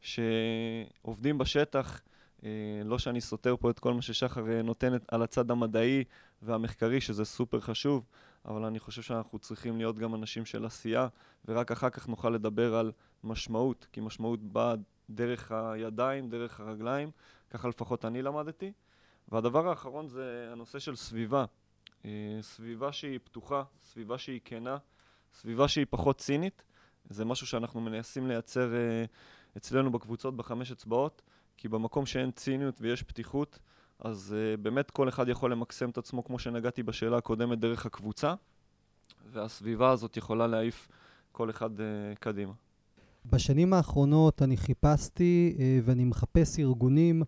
שעובדים 0.00 1.38
בשטח. 1.38 2.00
אה, 2.44 2.50
לא 2.84 2.98
שאני 2.98 3.20
סותר 3.20 3.56
פה 3.56 3.70
את 3.70 3.78
כל 3.78 3.94
מה 3.94 4.02
ששחר 4.02 4.50
אה, 4.50 4.62
נותן 4.62 4.92
על 5.08 5.22
הצד 5.22 5.50
המדעי 5.50 6.04
והמחקרי, 6.42 7.00
שזה 7.00 7.24
סופר 7.24 7.60
חשוב, 7.60 8.04
אבל 8.44 8.64
אני 8.64 8.78
חושב 8.78 9.02
שאנחנו 9.02 9.38
צריכים 9.38 9.76
להיות 9.76 9.98
גם 9.98 10.14
אנשים 10.14 10.44
של 10.44 10.64
עשייה, 10.64 11.08
ורק 11.44 11.72
אחר 11.72 11.90
כך 11.90 12.08
נוכל 12.08 12.30
לדבר 12.30 12.74
על 12.74 12.92
משמעות, 13.24 13.86
כי 13.92 14.00
משמעות 14.00 14.40
באה 14.42 14.74
דרך 15.10 15.52
הידיים, 15.52 16.30
דרך 16.30 16.60
הרגליים, 16.60 17.10
ככה 17.50 17.68
לפחות 17.68 18.04
אני 18.04 18.22
למדתי. 18.22 18.72
והדבר 19.28 19.68
האחרון 19.68 20.08
זה 20.08 20.48
הנושא 20.52 20.78
של 20.78 20.96
סביבה. 20.96 21.44
אה, 22.04 22.10
סביבה 22.40 22.92
שהיא 22.92 23.18
פתוחה, 23.24 23.62
סביבה 23.82 24.18
שהיא 24.18 24.40
כנה, 24.44 24.76
סביבה 25.32 25.68
שהיא 25.68 25.86
פחות 25.90 26.18
צינית. 26.18 26.64
זה 27.10 27.24
משהו 27.24 27.46
שאנחנו 27.46 27.80
מנסים 27.80 28.26
לייצר 28.26 28.72
אצלנו 29.56 29.92
בקבוצות 29.92 30.36
בחמש 30.36 30.72
אצבעות, 30.72 31.22
כי 31.56 31.68
במקום 31.68 32.06
שאין 32.06 32.30
ציניות 32.30 32.80
ויש 32.80 33.02
פתיחות, 33.02 33.58
אז 33.98 34.34
uh, 34.36 34.60
באמת 34.60 34.90
כל 34.90 35.08
אחד 35.08 35.28
יכול 35.28 35.52
למקסם 35.52 35.90
את 35.90 35.98
עצמו, 35.98 36.24
כמו 36.24 36.38
שנגעתי 36.38 36.82
בשאלה 36.82 37.16
הקודמת, 37.16 37.58
דרך 37.58 37.86
הקבוצה, 37.86 38.34
והסביבה 39.32 39.90
הזאת 39.90 40.16
יכולה 40.16 40.46
להעיף 40.46 40.88
כל 41.32 41.50
אחד 41.50 41.70
uh, 41.78 41.82
קדימה. 42.20 42.52
בשנים 43.26 43.72
האחרונות 43.72 44.42
אני 44.42 44.56
חיפשתי 44.56 45.54
uh, 45.56 45.60
ואני 45.84 46.04
מחפש 46.04 46.58
ארגונים 46.58 47.22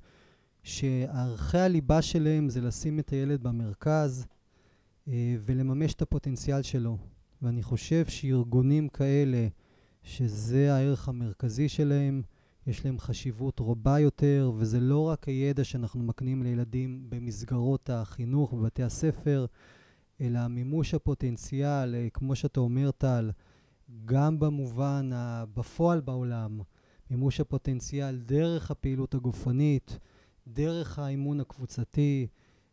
שערכי 0.63 1.59
הליבה 1.59 2.03
שלהם 2.03 2.49
זה 2.49 2.61
לשים 2.61 2.99
את 2.99 3.11
הילד 3.11 3.43
במרכז 3.43 4.27
uh, 5.07 5.11
ולממש 5.41 5.95
את 5.95 6.03
הפוטנציאל 6.03 6.63
שלו. 6.63 6.99
ואני 7.43 7.63
חושב 7.63 8.07
שארגונים 8.07 8.89
כאלה, 8.89 9.49
שזה 10.03 10.75
הערך 10.75 11.09
המרכזי 11.09 11.69
שלהם, 11.69 12.23
יש 12.67 12.85
להם 12.85 12.99
חשיבות 12.99 13.61
רבה 13.61 13.99
יותר, 13.99 14.53
וזה 14.57 14.81
לא 14.81 15.09
רק 15.09 15.29
הידע 15.29 15.65
שאנחנו 15.65 16.03
מקנים 16.03 16.43
לילדים 16.43 17.05
במסגרות 17.09 17.91
החינוך, 17.91 18.55
בבתי 18.55 18.83
הספר, 18.83 19.47
אלא 20.21 20.49
מימוש 20.49 20.95
הפוטנציאל, 20.95 21.95
אה, 21.95 22.09
כמו 22.13 22.37
שאתה 22.37 22.61
אומר, 22.61 22.91
טל, 22.91 23.31
גם 24.05 24.39
במובן 24.39 25.11
בפועל 25.55 26.01
בעולם, 26.01 26.61
מימוש 27.11 27.41
הפוטנציאל 27.41 28.19
דרך 28.19 28.71
הפעילות 28.71 29.15
הגופנית, 29.15 29.99
דרך 30.47 30.99
האימון 30.99 31.41
הקבוצתי, 31.41 32.27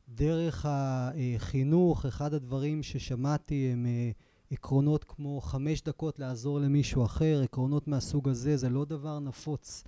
דרך 0.10 0.65
החינוך. 0.69 2.06
אחד 2.06 2.34
הדברים 2.34 2.84
ששמעתי 2.84 3.69
הם 3.73 3.86
אה, 3.86 4.12
עקרונות 4.54 5.04
כמו 5.04 5.42
חמש 5.42 5.82
דקות 5.82 6.20
לעזור 6.20 6.60
למישהו 6.60 7.06
אחר, 7.06 7.42
עקרונות 7.44 7.88
מהסוג 7.88 8.30
הזה, 8.30 8.58
זה 8.58 8.70
לא 8.70 8.86
דבר 8.86 9.20
נפוץ 9.20 9.84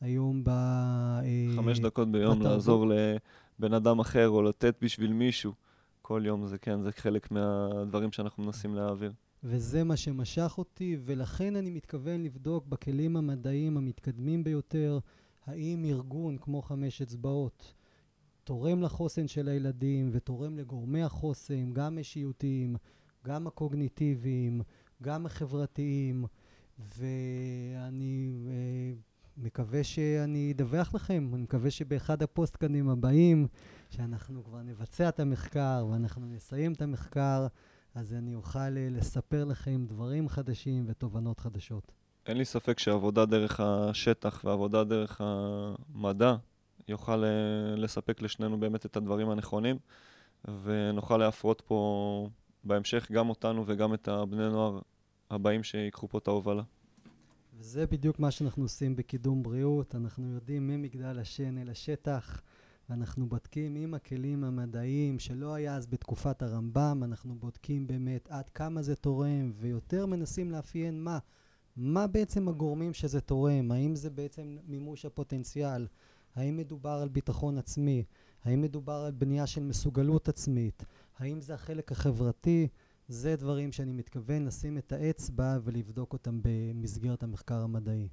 היום 0.00 0.44
ב... 0.44 0.48
אה, 0.48 1.46
חמש 1.56 1.78
דקות 1.78 2.12
ביום 2.12 2.38
בתרבות. 2.38 2.52
לעזור 2.52 2.86
לבן 2.86 3.74
אדם 3.74 3.98
אחר 3.98 4.28
או 4.28 4.42
לתת 4.42 4.74
בשביל 4.82 5.12
מישהו. 5.12 5.52
כל 6.02 6.22
יום 6.24 6.46
זה 6.46 6.58
כן, 6.58 6.82
זה 6.82 6.92
חלק 6.92 7.30
מהדברים 7.30 8.12
שאנחנו 8.12 8.44
מנסים 8.44 8.74
להעביר. 8.74 9.12
וזה 9.44 9.84
מה 9.84 9.96
שמשך 9.96 10.54
אותי, 10.58 10.96
ולכן 11.04 11.56
אני 11.56 11.70
מתכוון 11.70 12.22
לבדוק 12.22 12.66
בכלים 12.66 13.16
המדעיים 13.16 13.76
המתקדמים 13.76 14.44
ביותר, 14.44 14.98
האם 15.46 15.84
ארגון 15.84 16.36
כמו 16.38 16.62
חמש 16.62 17.02
אצבעות 17.02 17.74
תורם 18.44 18.82
לחוסן 18.82 19.28
של 19.28 19.48
הילדים 19.48 20.10
ותורם 20.12 20.58
לגורמי 20.58 21.02
החוסן, 21.02 21.72
גם 21.72 21.98
אישיותיים, 21.98 22.76
גם 23.24 23.46
הקוגניטיביים, 23.46 24.62
גם 25.02 25.26
החברתיים, 25.26 26.24
ואני 26.78 28.32
אה, 28.46 28.92
מקווה 29.36 29.84
שאני 29.84 30.52
אדווח 30.52 30.94
לכם, 30.94 31.30
אני 31.34 31.42
מקווה 31.42 31.70
שבאחד 31.70 32.22
הפוסטקאנים 32.22 32.88
הבאים, 32.88 33.46
שאנחנו 33.90 34.44
כבר 34.44 34.62
נבצע 34.62 35.08
את 35.08 35.20
המחקר 35.20 35.86
ואנחנו 35.90 36.26
נסיים 36.26 36.72
את 36.72 36.82
המחקר, 36.82 37.46
אז 37.94 38.14
אני 38.14 38.34
אוכל 38.34 38.58
אה, 38.58 38.88
לספר 38.90 39.44
לכם 39.44 39.84
דברים 39.86 40.28
חדשים 40.28 40.84
ותובנות 40.88 41.40
חדשות. 41.40 41.92
אין 42.26 42.36
לי 42.36 42.44
ספק 42.44 42.78
שעבודה 42.78 43.26
דרך 43.26 43.60
השטח 43.60 44.42
ועבודה 44.44 44.84
דרך 44.84 45.20
המדע 45.24 46.36
יוכל 46.88 47.24
אה, 47.24 47.76
לספק 47.76 48.22
לשנינו 48.22 48.60
באמת 48.60 48.86
את 48.86 48.96
הדברים 48.96 49.30
הנכונים, 49.30 49.78
ונוכל 50.62 51.16
להפרות 51.16 51.62
פה 51.66 52.28
בהמשך 52.64 53.10
גם 53.12 53.28
אותנו 53.28 53.64
וגם 53.66 53.94
את 53.94 54.08
הבני 54.08 54.48
נוער 54.48 54.80
הבאים 55.30 55.62
שיקחו 55.62 56.08
פה 56.08 56.18
את 56.18 56.28
ההובלה. 56.28 56.62
וזה 57.58 57.86
בדיוק 57.86 58.18
מה 58.18 58.30
שאנחנו 58.30 58.62
עושים 58.62 58.96
בקידום 58.96 59.42
בריאות. 59.42 59.94
אנחנו 59.94 60.32
יורדים 60.32 60.68
ממגדל 60.68 61.18
השן 61.18 61.58
אל 61.58 61.70
השטח, 61.70 62.42
ואנחנו 62.90 63.26
בודקים 63.26 63.76
עם 63.76 63.94
הכלים 63.94 64.44
המדעיים, 64.44 65.18
שלא 65.18 65.54
היה 65.54 65.76
אז 65.76 65.86
בתקופת 65.86 66.42
הרמב"ם, 66.42 67.02
אנחנו 67.04 67.34
בודקים 67.34 67.86
באמת 67.86 68.28
עד 68.30 68.48
כמה 68.48 68.82
זה 68.82 68.96
תורם, 68.96 69.52
ויותר 69.56 70.06
מנסים 70.06 70.50
לאפיין 70.50 71.04
מה. 71.04 71.18
מה 71.76 72.06
בעצם 72.06 72.48
הגורמים 72.48 72.94
שזה 72.94 73.20
תורם? 73.20 73.72
האם 73.72 73.94
זה 73.96 74.10
בעצם 74.10 74.56
מימוש 74.66 75.04
הפוטנציאל? 75.04 75.86
האם 76.34 76.56
מדובר 76.56 76.90
על 77.02 77.08
ביטחון 77.08 77.58
עצמי? 77.58 78.04
האם 78.44 78.60
מדובר 78.60 78.92
על 78.92 79.12
בנייה 79.12 79.46
של 79.46 79.62
מסוגלות 79.62 80.28
עצמית? 80.28 80.84
האם 81.20 81.40
זה 81.40 81.54
החלק 81.54 81.92
החברתי? 81.92 82.68
זה 83.08 83.36
דברים 83.36 83.72
שאני 83.72 83.92
מתכוון 83.92 84.44
לשים 84.44 84.78
את 84.78 84.92
האצבע 84.92 85.58
ולבדוק 85.62 86.12
אותם 86.12 86.40
במסגרת 86.42 87.22
המחקר 87.22 87.62
המדעי. 87.62 88.08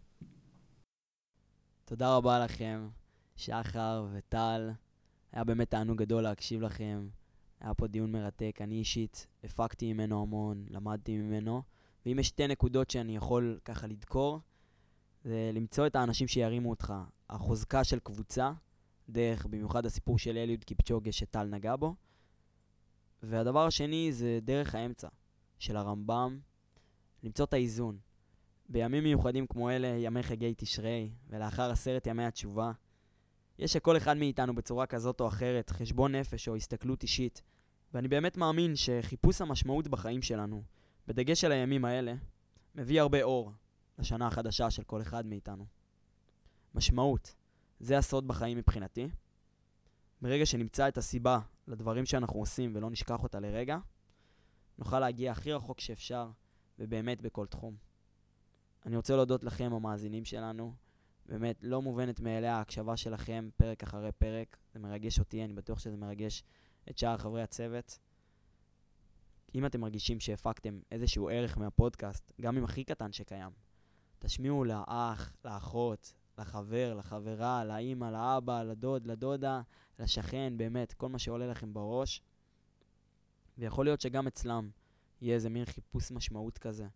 תודה 1.85 2.15
רבה 2.15 2.39
לכם, 2.39 2.89
שחר 3.35 4.07
וטל. 4.13 4.71
היה 5.31 5.43
באמת 5.43 5.71
תענוג 5.71 5.97
גדול 5.97 6.23
להקשיב 6.23 6.61
לכם. 6.61 7.07
היה 7.59 7.73
פה 7.73 7.87
דיון 7.87 8.11
מרתק. 8.11 8.57
אני 8.61 8.75
אישית 8.75 9.27
הפקתי 9.43 9.93
ממנו 9.93 10.21
המון, 10.21 10.65
למדתי 10.69 11.17
ממנו. 11.17 11.61
ואם 12.05 12.19
יש 12.19 12.27
שתי 12.27 12.47
נקודות 12.47 12.89
שאני 12.89 13.15
יכול 13.15 13.59
ככה 13.65 13.87
לדקור, 13.87 14.39
זה 15.23 15.51
למצוא 15.53 15.87
את 15.87 15.95
האנשים 15.95 16.27
שירימו 16.27 16.69
אותך. 16.69 16.93
החוזקה 17.29 17.83
של 17.83 17.99
קבוצה, 17.99 18.51
דרך 19.09 19.45
במיוחד 19.45 19.85
הסיפור 19.85 20.19
של 20.19 20.37
אליוד 20.37 20.63
קיפצ'וגה 20.63 21.11
שטל 21.11 21.43
נגע 21.43 21.75
בו, 21.75 21.95
והדבר 23.23 23.65
השני 23.67 24.11
זה 24.11 24.39
דרך 24.41 24.75
האמצע 24.75 25.07
של 25.59 25.77
הרמב"ם, 25.77 26.39
למצוא 27.23 27.45
את 27.45 27.53
האיזון. 27.53 27.97
בימים 28.69 29.03
מיוחדים 29.03 29.47
כמו 29.47 29.69
אלה, 29.69 29.87
ימי 29.87 30.23
חגי 30.23 30.53
תשרי, 30.57 31.11
ולאחר 31.29 31.71
עשרת 31.71 32.07
ימי 32.07 32.25
התשובה, 32.25 32.71
יש 33.59 33.75
לכל 33.75 33.97
אחד 33.97 34.17
מאיתנו 34.17 34.55
בצורה 34.55 34.85
כזאת 34.85 35.21
או 35.21 35.27
אחרת 35.27 35.69
חשבון 35.69 36.15
נפש 36.15 36.47
או 36.47 36.55
הסתכלות 36.55 37.03
אישית, 37.03 37.41
ואני 37.93 38.07
באמת 38.07 38.37
מאמין 38.37 38.75
שחיפוש 38.75 39.41
המשמעות 39.41 39.87
בחיים 39.87 40.21
שלנו, 40.21 40.63
בדגש 41.07 41.43
על 41.43 41.51
הימים 41.51 41.85
האלה, 41.85 42.13
מביא 42.75 43.01
הרבה 43.01 43.23
אור 43.23 43.51
לשנה 43.99 44.27
החדשה 44.27 44.71
של 44.71 44.83
כל 44.83 45.01
אחד 45.01 45.25
מאיתנו. 45.25 45.65
משמעות, 46.75 47.35
זה 47.79 47.97
הסוד 47.97 48.27
בחיים 48.27 48.57
מבחינתי. 48.57 49.07
ברגע 50.21 50.45
שנמצא 50.45 50.87
את 50.87 50.97
הסיבה 50.97 51.39
לדברים 51.67 52.05
שאנחנו 52.05 52.39
עושים 52.39 52.71
ולא 52.75 52.89
נשכח 52.89 53.23
אותה 53.23 53.39
לרגע, 53.39 53.77
נוכל 54.77 54.99
להגיע 54.99 55.31
הכי 55.31 55.53
רחוק 55.53 55.79
שאפשר, 55.79 56.29
ובאמת 56.79 57.21
בכל 57.21 57.45
תחום. 57.45 57.75
אני 58.85 58.95
רוצה 58.95 59.15
להודות 59.15 59.43
לכם, 59.43 59.73
המאזינים 59.73 60.25
שלנו. 60.25 60.73
באמת, 61.25 61.63
לא 61.63 61.81
מובנת 61.81 62.19
מאליה 62.19 62.55
ההקשבה 62.55 62.97
שלכם 62.97 63.49
פרק 63.57 63.83
אחרי 63.83 64.11
פרק. 64.11 64.57
זה 64.73 64.79
מרגש 64.79 65.19
אותי, 65.19 65.43
אני 65.43 65.53
בטוח 65.53 65.79
שזה 65.79 65.97
מרגש 65.97 66.43
את 66.89 66.97
שאר 66.97 67.17
חברי 67.17 67.41
הצוות. 67.41 67.99
אם 69.55 69.65
אתם 69.65 69.81
מרגישים 69.81 70.19
שהפקתם 70.19 70.79
איזשהו 70.91 71.29
ערך 71.29 71.57
מהפודקאסט, 71.57 72.31
גם 72.41 72.57
אם 72.57 72.63
הכי 72.63 72.83
קטן 72.83 73.11
שקיים, 73.11 73.51
תשמיעו 74.19 74.63
לאח, 74.63 75.35
לאחות, 75.45 76.13
לחבר, 76.37 76.93
לחברה, 76.93 77.65
לאימא, 77.65 78.05
לאבא, 78.05 78.63
לדוד, 78.63 79.07
לדודה, 79.07 79.61
לשכן, 79.99 80.53
באמת, 80.57 80.93
כל 80.93 81.09
מה 81.09 81.19
שעולה 81.19 81.47
לכם 81.47 81.73
בראש. 81.73 82.21
ויכול 83.57 83.85
להיות 83.85 84.01
שגם 84.01 84.27
אצלם 84.27 84.69
יהיה 85.21 85.35
איזה 85.35 85.49
מין 85.49 85.65
חיפוש 85.65 86.11
משמעות 86.11 86.57
כזה. 86.57 86.87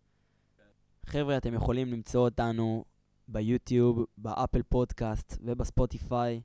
חבר'ה, 1.06 1.36
אתם 1.36 1.54
יכולים 1.54 1.92
למצוא 1.92 2.20
אותנו 2.20 2.84
ביוטיוב, 3.28 4.06
באפל 4.18 4.62
פודקאסט 4.62 5.38
ובספוטיפיי 5.44 6.40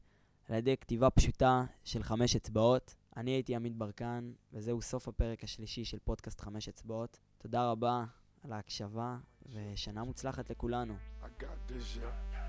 על 0.49 0.55
ידי 0.55 0.77
כתיבה 0.77 1.09
פשוטה 1.09 1.65
של 1.83 2.03
חמש 2.03 2.35
אצבעות. 2.35 2.95
אני 3.17 3.31
הייתי 3.31 3.55
עמית 3.55 3.75
ברקן, 3.75 4.31
וזהו 4.53 4.81
סוף 4.81 5.07
הפרק 5.07 5.43
השלישי 5.43 5.85
של 5.85 5.99
פודקאסט 5.99 6.41
חמש 6.41 6.69
אצבעות. 6.69 7.19
תודה 7.37 7.71
רבה 7.71 8.05
על 8.43 8.51
ההקשבה, 8.51 9.17
ושנה 9.49 10.03
מוצלחת 10.03 10.49
לכולנו. 10.49 10.95
I 11.23 11.25
got 11.25 11.71
this, 11.71 11.97
yeah. 11.97 12.46